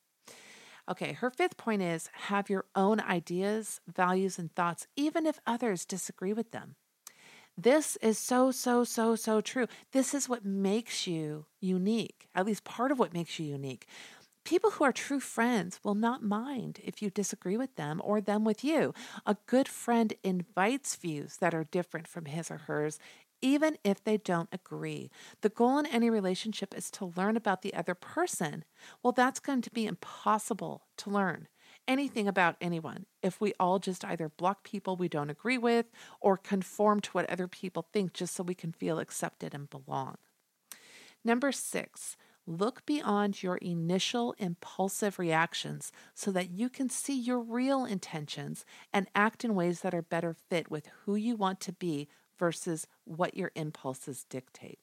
Okay, 0.86 1.14
her 1.14 1.30
fifth 1.30 1.56
point 1.56 1.80
is 1.80 2.10
have 2.12 2.50
your 2.50 2.66
own 2.76 3.00
ideas, 3.00 3.80
values, 3.90 4.38
and 4.38 4.54
thoughts, 4.54 4.86
even 4.94 5.24
if 5.24 5.40
others 5.46 5.86
disagree 5.86 6.34
with 6.34 6.50
them. 6.50 6.74
This 7.56 7.96
is 8.02 8.18
so, 8.18 8.50
so, 8.50 8.84
so, 8.84 9.16
so 9.16 9.40
true. 9.40 9.66
This 9.92 10.12
is 10.12 10.28
what 10.28 10.44
makes 10.44 11.06
you 11.06 11.46
unique, 11.60 12.28
at 12.34 12.44
least 12.44 12.64
part 12.64 12.92
of 12.92 12.98
what 12.98 13.14
makes 13.14 13.38
you 13.38 13.46
unique. 13.46 13.86
People 14.44 14.72
who 14.72 14.84
are 14.84 14.92
true 14.92 15.20
friends 15.20 15.80
will 15.82 15.94
not 15.94 16.22
mind 16.22 16.78
if 16.84 17.00
you 17.00 17.08
disagree 17.08 17.56
with 17.56 17.76
them 17.76 18.00
or 18.04 18.20
them 18.20 18.44
with 18.44 18.62
you. 18.62 18.92
A 19.24 19.38
good 19.46 19.66
friend 19.66 20.12
invites 20.22 20.96
views 20.96 21.38
that 21.38 21.54
are 21.54 21.64
different 21.64 22.06
from 22.06 22.26
his 22.26 22.50
or 22.50 22.58
hers, 22.58 22.98
even 23.40 23.78
if 23.84 24.04
they 24.04 24.18
don't 24.18 24.50
agree. 24.52 25.10
The 25.40 25.48
goal 25.48 25.78
in 25.78 25.86
any 25.86 26.10
relationship 26.10 26.74
is 26.76 26.90
to 26.92 27.12
learn 27.16 27.38
about 27.38 27.62
the 27.62 27.72
other 27.72 27.94
person. 27.94 28.64
Well, 29.02 29.12
that's 29.12 29.40
going 29.40 29.62
to 29.62 29.70
be 29.70 29.86
impossible 29.86 30.82
to 30.98 31.10
learn 31.10 31.48
anything 31.88 32.28
about 32.28 32.56
anyone 32.60 33.06
if 33.22 33.40
we 33.40 33.54
all 33.58 33.78
just 33.78 34.04
either 34.04 34.28
block 34.28 34.62
people 34.62 34.96
we 34.96 35.08
don't 35.08 35.30
agree 35.30 35.58
with 35.58 35.86
or 36.20 36.36
conform 36.36 37.00
to 37.00 37.10
what 37.12 37.28
other 37.30 37.48
people 37.48 37.86
think 37.92 38.12
just 38.12 38.34
so 38.34 38.42
we 38.42 38.54
can 38.54 38.72
feel 38.72 38.98
accepted 38.98 39.54
and 39.54 39.70
belong. 39.70 40.16
Number 41.24 41.52
six, 41.52 42.16
Look 42.46 42.84
beyond 42.84 43.42
your 43.42 43.56
initial 43.56 44.34
impulsive 44.38 45.18
reactions 45.18 45.90
so 46.14 46.30
that 46.32 46.50
you 46.50 46.68
can 46.68 46.90
see 46.90 47.18
your 47.18 47.40
real 47.40 47.86
intentions 47.86 48.66
and 48.92 49.08
act 49.14 49.44
in 49.44 49.54
ways 49.54 49.80
that 49.80 49.94
are 49.94 50.02
better 50.02 50.34
fit 50.34 50.70
with 50.70 50.88
who 51.04 51.16
you 51.16 51.36
want 51.36 51.60
to 51.60 51.72
be 51.72 52.08
versus 52.38 52.86
what 53.04 53.36
your 53.36 53.50
impulses 53.54 54.24
dictate. 54.28 54.78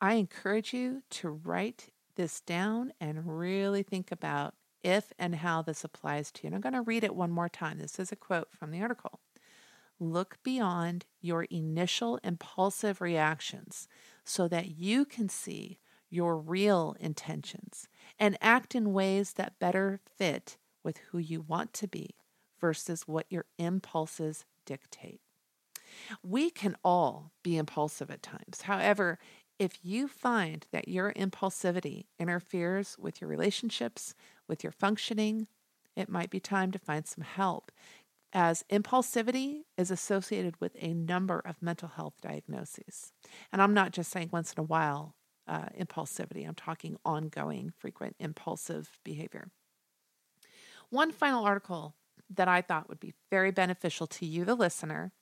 I 0.00 0.14
encourage 0.14 0.74
you 0.74 1.02
to 1.10 1.30
write 1.30 1.90
this 2.16 2.40
down 2.40 2.92
and 3.00 3.38
really 3.38 3.82
think 3.82 4.12
about 4.12 4.54
if 4.82 5.12
and 5.18 5.36
how 5.36 5.62
this 5.62 5.84
applies 5.84 6.30
to 6.32 6.42
you. 6.42 6.48
And 6.48 6.54
I'm 6.56 6.60
going 6.60 6.74
to 6.74 6.82
read 6.82 7.04
it 7.04 7.14
one 7.14 7.30
more 7.30 7.48
time. 7.48 7.78
This 7.78 7.98
is 7.98 8.12
a 8.12 8.16
quote 8.16 8.48
from 8.50 8.70
the 8.70 8.82
article. 8.82 9.20
Look 10.00 10.38
beyond 10.42 11.06
your 11.20 11.44
initial 11.44 12.18
impulsive 12.24 13.00
reactions 13.00 13.86
so 14.24 14.48
that 14.48 14.76
you 14.78 15.04
can 15.04 15.28
see 15.28 15.78
your 16.10 16.36
real 16.36 16.94
intentions 17.00 17.88
and 18.18 18.36
act 18.40 18.74
in 18.74 18.92
ways 18.92 19.32
that 19.32 19.58
better 19.58 20.00
fit 20.16 20.58
with 20.84 20.98
who 21.10 21.18
you 21.18 21.40
want 21.40 21.72
to 21.72 21.88
be 21.88 22.16
versus 22.60 23.08
what 23.08 23.26
your 23.30 23.46
impulses 23.58 24.44
dictate. 24.66 25.20
We 26.22 26.50
can 26.50 26.76
all 26.84 27.32
be 27.42 27.56
impulsive 27.56 28.10
at 28.10 28.22
times. 28.22 28.62
However, 28.62 29.18
if 29.58 29.78
you 29.82 30.08
find 30.08 30.66
that 30.72 30.88
your 30.88 31.12
impulsivity 31.12 32.06
interferes 32.18 32.96
with 32.98 33.20
your 33.20 33.28
relationships, 33.28 34.14
with 34.48 34.62
your 34.62 34.72
functioning, 34.72 35.46
it 35.94 36.08
might 36.08 36.30
be 36.30 36.40
time 36.40 36.70
to 36.72 36.78
find 36.78 37.06
some 37.06 37.24
help, 37.24 37.70
as 38.32 38.64
impulsivity 38.70 39.62
is 39.76 39.90
associated 39.90 40.60
with 40.60 40.76
a 40.78 40.94
number 40.94 41.40
of 41.44 41.60
mental 41.60 41.88
health 41.88 42.14
diagnoses. 42.22 43.12
And 43.52 43.60
I'm 43.60 43.74
not 43.74 43.92
just 43.92 44.10
saying 44.10 44.30
once 44.32 44.52
in 44.52 44.60
a 44.60 44.64
while 44.64 45.14
uh, 45.46 45.66
impulsivity, 45.78 46.46
I'm 46.46 46.54
talking 46.54 46.96
ongoing, 47.04 47.72
frequent 47.78 48.16
impulsive 48.18 48.98
behavior. 49.04 49.50
One 50.90 51.12
final 51.12 51.44
article 51.44 51.94
that 52.30 52.48
I 52.48 52.62
thought 52.62 52.88
would 52.88 53.00
be 53.00 53.14
very 53.30 53.50
beneficial 53.50 54.06
to 54.06 54.26
you, 54.26 54.44
the 54.44 54.54
listener, 54.54 55.12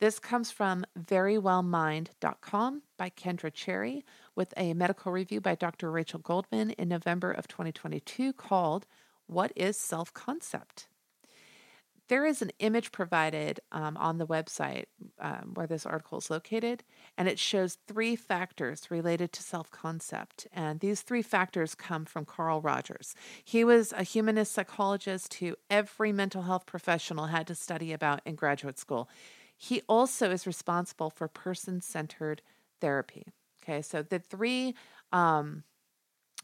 this 0.00 0.20
comes 0.20 0.52
from 0.52 0.84
verywellmind.com 0.96 2.82
by 2.96 3.10
Kendra 3.10 3.52
Cherry 3.52 4.04
with 4.36 4.54
a 4.56 4.72
medical 4.74 5.10
review 5.10 5.40
by 5.40 5.56
Dr. 5.56 5.90
Rachel 5.90 6.20
Goldman 6.20 6.70
in 6.70 6.88
November 6.88 7.32
of 7.32 7.48
2022 7.48 8.32
called 8.32 8.86
What 9.26 9.52
is 9.56 9.76
Self 9.76 10.14
Concept? 10.14 10.86
There 12.08 12.24
is 12.24 12.40
an 12.40 12.50
image 12.58 12.90
provided 12.90 13.60
um, 13.70 13.96
on 13.98 14.16
the 14.16 14.26
website 14.26 14.86
um, 15.20 15.52
where 15.54 15.66
this 15.66 15.84
article 15.84 16.18
is 16.18 16.30
located, 16.30 16.82
and 17.18 17.28
it 17.28 17.38
shows 17.38 17.76
three 17.86 18.16
factors 18.16 18.90
related 18.90 19.32
to 19.34 19.42
self 19.42 19.70
concept. 19.70 20.46
And 20.52 20.80
these 20.80 21.02
three 21.02 21.22
factors 21.22 21.74
come 21.74 22.06
from 22.06 22.24
Carl 22.24 22.62
Rogers. 22.62 23.14
He 23.44 23.62
was 23.62 23.92
a 23.92 24.02
humanist 24.02 24.52
psychologist 24.52 25.34
who 25.34 25.56
every 25.68 26.12
mental 26.12 26.42
health 26.42 26.64
professional 26.64 27.26
had 27.26 27.46
to 27.48 27.54
study 27.54 27.92
about 27.92 28.20
in 28.24 28.34
graduate 28.36 28.78
school. 28.78 29.08
He 29.56 29.82
also 29.88 30.30
is 30.30 30.46
responsible 30.46 31.10
for 31.10 31.28
person 31.28 31.82
centered 31.82 32.40
therapy. 32.80 33.26
Okay, 33.62 33.82
so 33.82 34.02
the 34.02 34.18
three 34.18 34.74
um, 35.12 35.64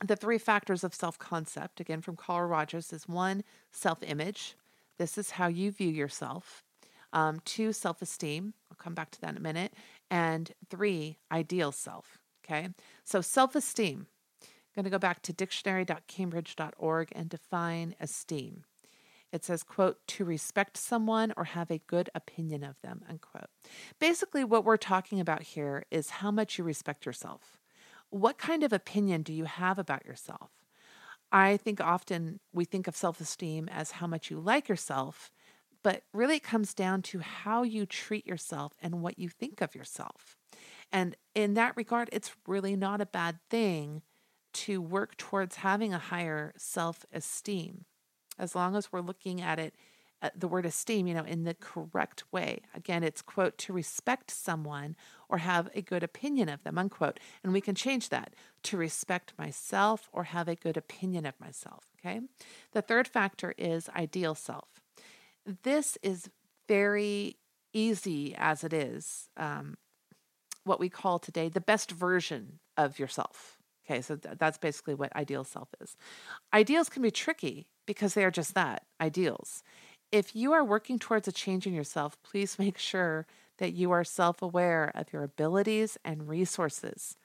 the 0.04 0.16
three 0.16 0.38
factors 0.38 0.84
of 0.84 0.94
self 0.94 1.18
concept, 1.18 1.80
again 1.80 2.02
from 2.02 2.16
Carl 2.16 2.48
Rogers, 2.48 2.92
is 2.92 3.08
one, 3.08 3.44
self 3.72 4.02
image. 4.02 4.56
This 4.98 5.18
is 5.18 5.32
how 5.32 5.48
you 5.48 5.70
view 5.70 5.88
yourself. 5.88 6.62
Um, 7.12 7.40
two, 7.44 7.72
self 7.72 8.02
esteem. 8.02 8.54
I'll 8.70 8.76
come 8.76 8.94
back 8.94 9.10
to 9.12 9.20
that 9.20 9.30
in 9.30 9.36
a 9.36 9.40
minute. 9.40 9.74
And 10.10 10.52
three, 10.68 11.18
ideal 11.30 11.72
self. 11.72 12.18
Okay, 12.44 12.68
so 13.04 13.20
self 13.20 13.54
esteem. 13.54 14.06
I'm 14.42 14.82
going 14.82 14.84
to 14.84 14.90
go 14.90 14.98
back 14.98 15.22
to 15.22 15.32
dictionary.cambridge.org 15.32 17.08
and 17.12 17.28
define 17.28 17.94
esteem. 18.00 18.64
It 19.32 19.44
says, 19.44 19.62
quote, 19.62 19.98
to 20.08 20.24
respect 20.24 20.76
someone 20.76 21.32
or 21.36 21.44
have 21.44 21.70
a 21.70 21.78
good 21.86 22.10
opinion 22.14 22.64
of 22.64 22.80
them, 22.82 23.02
unquote. 23.08 23.50
Basically, 24.00 24.44
what 24.44 24.64
we're 24.64 24.76
talking 24.76 25.20
about 25.20 25.42
here 25.42 25.84
is 25.90 26.10
how 26.10 26.30
much 26.30 26.58
you 26.58 26.64
respect 26.64 27.06
yourself. 27.06 27.58
What 28.10 28.38
kind 28.38 28.62
of 28.62 28.72
opinion 28.72 29.22
do 29.22 29.32
you 29.32 29.44
have 29.44 29.78
about 29.78 30.06
yourself? 30.06 30.50
I 31.34 31.56
think 31.56 31.80
often 31.80 32.38
we 32.52 32.64
think 32.64 32.86
of 32.86 32.94
self 32.94 33.20
esteem 33.20 33.68
as 33.68 33.90
how 33.90 34.06
much 34.06 34.30
you 34.30 34.38
like 34.38 34.68
yourself, 34.68 35.32
but 35.82 36.04
really 36.14 36.36
it 36.36 36.44
comes 36.44 36.72
down 36.72 37.02
to 37.02 37.18
how 37.18 37.64
you 37.64 37.86
treat 37.86 38.24
yourself 38.24 38.74
and 38.80 39.02
what 39.02 39.18
you 39.18 39.28
think 39.28 39.60
of 39.60 39.74
yourself. 39.74 40.36
And 40.92 41.16
in 41.34 41.54
that 41.54 41.76
regard, 41.76 42.08
it's 42.12 42.36
really 42.46 42.76
not 42.76 43.00
a 43.00 43.06
bad 43.06 43.40
thing 43.50 44.02
to 44.52 44.80
work 44.80 45.16
towards 45.16 45.56
having 45.56 45.92
a 45.92 45.98
higher 45.98 46.54
self 46.56 47.04
esteem 47.12 47.84
as 48.38 48.54
long 48.54 48.76
as 48.76 48.92
we're 48.92 49.00
looking 49.00 49.40
at 49.40 49.58
it 49.58 49.74
the 50.34 50.48
word 50.48 50.66
esteem, 50.66 51.06
you 51.06 51.14
know, 51.14 51.24
in 51.24 51.44
the 51.44 51.54
correct 51.54 52.24
way. 52.32 52.60
Again, 52.74 53.02
it's 53.02 53.22
quote 53.22 53.58
to 53.58 53.72
respect 53.72 54.30
someone 54.30 54.96
or 55.28 55.38
have 55.38 55.68
a 55.74 55.82
good 55.82 56.02
opinion 56.02 56.48
of 56.48 56.62
them, 56.62 56.78
unquote. 56.78 57.18
And 57.42 57.52
we 57.52 57.60
can 57.60 57.74
change 57.74 58.08
that 58.10 58.34
to 58.64 58.76
respect 58.76 59.32
myself 59.38 60.08
or 60.12 60.24
have 60.24 60.48
a 60.48 60.54
good 60.54 60.76
opinion 60.76 61.26
of 61.26 61.38
myself. 61.40 61.84
Okay. 62.00 62.20
The 62.72 62.82
third 62.82 63.08
factor 63.08 63.54
is 63.58 63.88
ideal 63.90 64.34
self. 64.34 64.68
This 65.62 65.98
is 66.02 66.30
very 66.68 67.36
easy 67.72 68.34
as 68.38 68.64
it 68.64 68.72
is 68.72 69.28
um, 69.36 69.76
what 70.64 70.80
we 70.80 70.88
call 70.88 71.18
today 71.18 71.48
the 71.48 71.60
best 71.60 71.90
version 71.90 72.60
of 72.76 72.98
yourself. 72.98 73.58
Okay, 73.84 74.00
so 74.00 74.16
th- 74.16 74.38
that's 74.38 74.56
basically 74.56 74.94
what 74.94 75.14
ideal 75.14 75.44
self 75.44 75.68
is. 75.80 75.96
Ideals 76.54 76.88
can 76.88 77.02
be 77.02 77.10
tricky 77.10 77.68
because 77.86 78.14
they 78.14 78.24
are 78.24 78.30
just 78.30 78.54
that 78.54 78.84
ideals. 79.00 79.62
If 80.14 80.36
you 80.36 80.52
are 80.52 80.62
working 80.62 81.00
towards 81.00 81.26
a 81.26 81.32
change 81.32 81.66
in 81.66 81.74
yourself, 81.74 82.16
please 82.22 82.56
make 82.58 82.78
sure 82.78 83.26
that 83.58 83.72
you 83.72 83.90
are 83.90 84.04
self 84.04 84.42
aware 84.42 84.92
of 84.94 85.12
your 85.12 85.24
abilities 85.24 85.98
and 86.04 86.28
resources, 86.28 87.16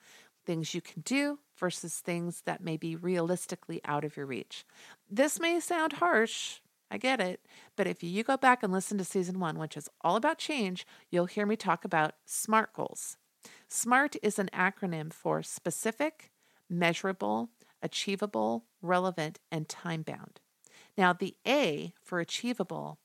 things 0.43 0.73
you 0.73 0.82
can 0.82 1.04
do 1.04 1.38
versus 1.56 1.99
things 1.99 2.41
that 2.47 2.63
may 2.63 2.78
be 2.78 2.95
realistically 2.95 3.80
out 3.86 4.04
of 4.04 4.17
your 4.17 4.25
reach. 4.25 4.65
This 5.08 5.39
may 5.39 5.60
sound 5.60 5.93
harsh. 5.93 6.62
I 6.89 6.97
get 6.97 7.21
it. 7.21 7.45
But 7.75 7.86
if 7.86 8.02
you 8.02 8.23
go 8.23 8.38
back 8.38 8.63
and 8.63 8.73
listen 8.73 8.97
to 8.97 9.06
season 9.06 9.39
one, 9.39 9.60
which 9.60 9.78
is 9.78 9.88
all 10.02 10.15
about 10.15 10.39
change, 10.39 10.88
you'll 11.12 11.28
hear 11.28 11.45
me 11.45 11.56
talk 11.56 11.86
about 11.86 12.15
SMART 12.25 12.73
goals. 12.73 13.17
SMART 13.67 14.15
is 14.23 14.39
an 14.39 14.49
acronym 14.52 15.13
for 15.13 15.43
specific, 15.43 16.32
measurable, 16.67 17.49
achievable, 17.84 18.65
relevant, 18.82 19.38
and 19.52 19.69
time 19.69 20.02
bound. 20.02 20.39
Now, 20.99 21.13
the 21.13 21.33
A 21.47 21.93
for 22.03 22.19
achievable 22.19 22.99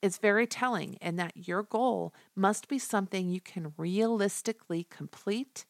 is 0.00 0.18
very 0.18 0.46
telling 0.46 0.94
in 1.00 1.16
that 1.16 1.32
your 1.34 1.64
goal 1.64 2.14
must 2.36 2.68
be 2.68 2.78
something 2.78 3.28
you 3.28 3.40
can 3.40 3.74
realistically 3.76 4.86
complete, 4.88 5.64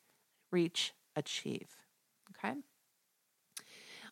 reach, 0.52 0.92
achieve. 1.16 1.78
Okay? 2.32 2.56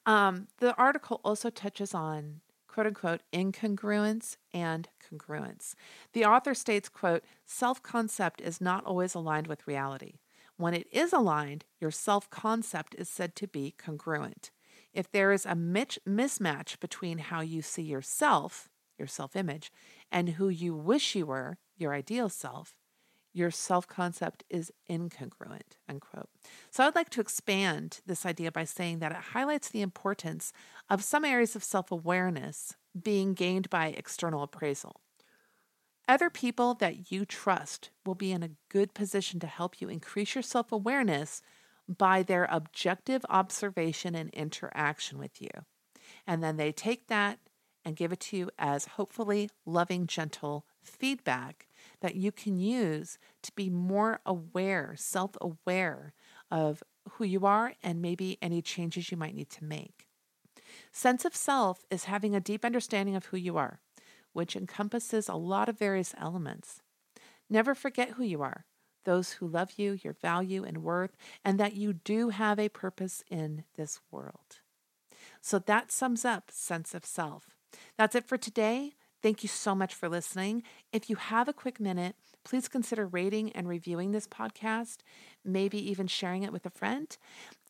Um, 0.07 0.49
the 0.61 0.75
article 0.77 1.21
also 1.23 1.51
touches 1.51 1.93
on 1.93 2.41
quote 2.69 2.87
unquote 2.87 3.21
incongruence 3.35 4.39
and 4.55 4.89
congruence. 5.07 5.75
The 6.15 6.25
author 6.25 6.55
states, 6.55 6.89
quote, 6.89 7.23
self-concept 7.45 8.41
is 8.41 8.63
not 8.63 8.87
always 8.87 9.15
aligned 9.15 9.47
with 9.47 9.67
reality. 9.67 10.21
When 10.57 10.73
it 10.73 10.87
is 10.91 11.13
aligned, 11.13 11.67
your 11.83 11.91
self 11.91 12.31
concept 12.31 12.95
is 12.95 13.11
said 13.11 13.37
to 13.37 13.47
be 13.47 13.75
congruent. 13.77 14.53
If 14.93 15.11
there 15.11 15.33
is 15.33 15.47
a 15.47 15.51
mismatch 15.51 16.81
between 16.81 17.19
how 17.19 17.41
you 17.41 17.63
see 17.63 17.83
yourself, 17.83 18.69
your 18.99 19.09
self 19.09 19.37
image, 19.37 19.71
and 20.11 20.31
who 20.31 20.49
you 20.49 20.75
wish 20.75 21.15
you 21.15 21.27
were, 21.27 21.59
your 21.77 21.95
ideal 21.95 22.29
self, 22.29 22.75
your 23.33 23.51
self 23.51 23.87
concept 23.87 24.45
is 24.49 24.73
incongruent. 24.91 25.77
Unquote. 25.89 26.29
So 26.71 26.85
I'd 26.85 26.95
like 26.95 27.11
to 27.11 27.21
expand 27.21 28.01
this 28.07 28.27
idea 28.27 28.51
by 28.51 28.65
saying 28.65 28.99
that 28.99 29.13
it 29.13 29.19
highlights 29.33 29.69
the 29.69 29.83
importance 29.83 30.53
of 30.91 31.05
some 31.05 31.25
areas 31.25 31.55
of 31.55 31.63
self 31.63 31.93
awareness 31.93 32.75
being 33.01 33.35
gained 33.35 33.71
by 33.71 33.89
external 33.89 34.43
appraisal. 34.43 35.01
Other 36.09 36.31
people 36.31 36.73
that 36.75 37.13
you 37.13 37.27
trust 37.27 37.91
will 38.07 38.15
be 38.15 38.33
in 38.33 38.43
a 38.43 38.51
good 38.71 38.95
position 38.95 39.39
to 39.41 39.47
help 39.47 39.81
you 39.81 39.89
increase 39.89 40.35
your 40.35 40.43
self 40.43 40.73
awareness 40.73 41.43
by 41.89 42.23
their 42.23 42.47
objective 42.51 43.25
observation 43.29 44.15
and 44.15 44.31
interaction 44.31 45.19
with 45.19 45.41
you. 45.41 45.51
And 46.27 46.43
then 46.43 46.57
they 46.57 46.73
take 46.73 47.09
that 47.09 47.39
and 47.85 47.97
give 47.97 48.13
it 48.13 48.21
to 48.21 48.37
you 48.37 48.51
as 48.59 48.85
hopefully 48.85 49.49
loving, 49.65 50.07
gentle 50.07 50.67
feedback 50.83 51.69
that 52.01 52.15
you 52.15 52.33
can 52.33 52.59
use 52.59 53.19
to 53.43 53.53
be 53.55 53.71
more 53.71 54.21
aware, 54.27 54.95
self 54.97 55.37
aware 55.41 56.13
of 56.51 56.83
who 57.13 57.25
you 57.25 57.47
are 57.47 57.75
and 57.83 58.03
maybe 58.03 58.37
any 58.43 58.61
changes 58.61 59.11
you 59.11 59.17
might 59.17 59.35
need 59.35 59.51
to 59.51 59.65
make. 59.65 60.07
Sense 60.93 61.25
of 61.25 61.35
self 61.35 61.87
is 61.91 62.05
having 62.05 62.35
a 62.35 62.41
deep 62.41 62.65
understanding 62.65 63.17
of 63.17 63.27
who 63.27 63.37
you 63.39 63.57
are 63.57 63.81
which 64.39 64.55
encompasses 64.55 65.29
a 65.29 65.35
lot 65.35 65.69
of 65.69 65.77
various 65.77 66.15
elements. 66.17 66.81
Never 67.51 67.75
forget 67.75 68.11
who 68.11 68.23
you 68.23 68.41
are. 68.41 68.67
Those 69.09 69.33
who 69.33 69.49
love 69.49 69.73
you, 69.79 69.99
your 70.03 70.13
value 70.13 70.65
and 70.65 70.83
worth, 70.83 71.17
and 71.43 71.59
that 71.59 71.73
you 71.73 71.95
do 71.95 72.29
have 72.29 72.59
a 72.59 72.69
purpose 72.69 73.25
in 73.31 73.65
this 73.75 74.01
world. 74.11 74.61
So 75.41 75.59
that 75.61 75.91
sums 75.91 76.27
up 76.27 76.51
sense 76.51 76.93
of 76.93 77.07
self. 77.07 77.57
That's 77.97 78.15
it 78.15 78.27
for 78.27 78.37
today. 78.37 78.93
Thank 79.23 79.43
you 79.43 79.49
so 79.49 79.75
much 79.75 79.95
for 79.95 80.11
listening. 80.11 80.63
If 80.93 81.09
you 81.09 81.17
have 81.17 81.49
a 81.49 81.55
quick 81.55 81.81
minute, 81.81 82.17
please 82.49 82.69
consider 82.69 83.07
rating 83.07 83.53
and 83.53 83.69
reviewing 83.69 84.13
this 84.13 84.27
podcast, 84.27 84.99
maybe 85.45 85.79
even 85.91 86.07
sharing 86.07 86.43
it 86.43 86.53
with 86.53 86.65
a 86.65 86.71
friend. 86.71 87.17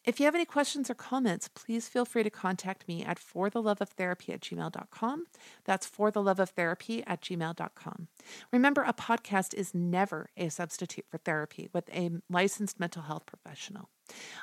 If 0.05 0.21
you 0.21 0.27
have 0.27 0.35
any 0.35 0.45
questions 0.45 0.89
or 0.89 0.95
comments, 0.95 1.49
please 1.49 1.89
feel 1.89 2.05
free 2.05 2.23
to 2.23 2.31
contact 2.31 2.87
me 2.87 3.05
at 3.05 3.19
fortheloveoftherapy 3.19 4.33
at 4.33 4.41
gmail.com. 4.41 5.27
That's 5.65 5.91
fortheloveoftherapy 5.91 7.03
at 7.07 7.21
gmail.com. 7.21 8.09
Remember, 8.53 8.85
a 8.85 8.95
podcast 8.95 9.53
is 9.53 9.75
never 9.75 10.31
a 10.37 10.49
substitute 10.49 11.05
for 11.11 11.19
therapy 11.19 11.69
with 11.75 11.91
a 11.91 12.11
licensed 12.31 12.79
mental 12.79 13.03
health 13.03 13.27
professional. 13.27 13.91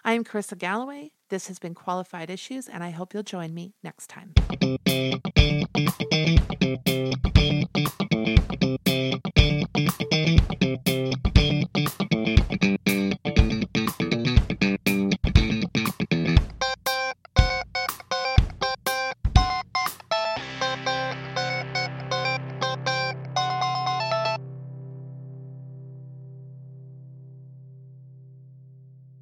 I 0.04 0.14
am 0.14 0.24
Carissa 0.24 0.58
Galloway. 0.58 1.12
This 1.30 1.48
has 1.48 1.58
been 1.58 1.74
Qualified 1.74 2.30
Issues, 2.30 2.68
and 2.68 2.84
I 2.84 2.92
hope 2.92 3.14
you'll 3.14 3.24
join 3.24 3.54
me 3.54 3.74
next 3.82 4.08
time. 4.08 4.34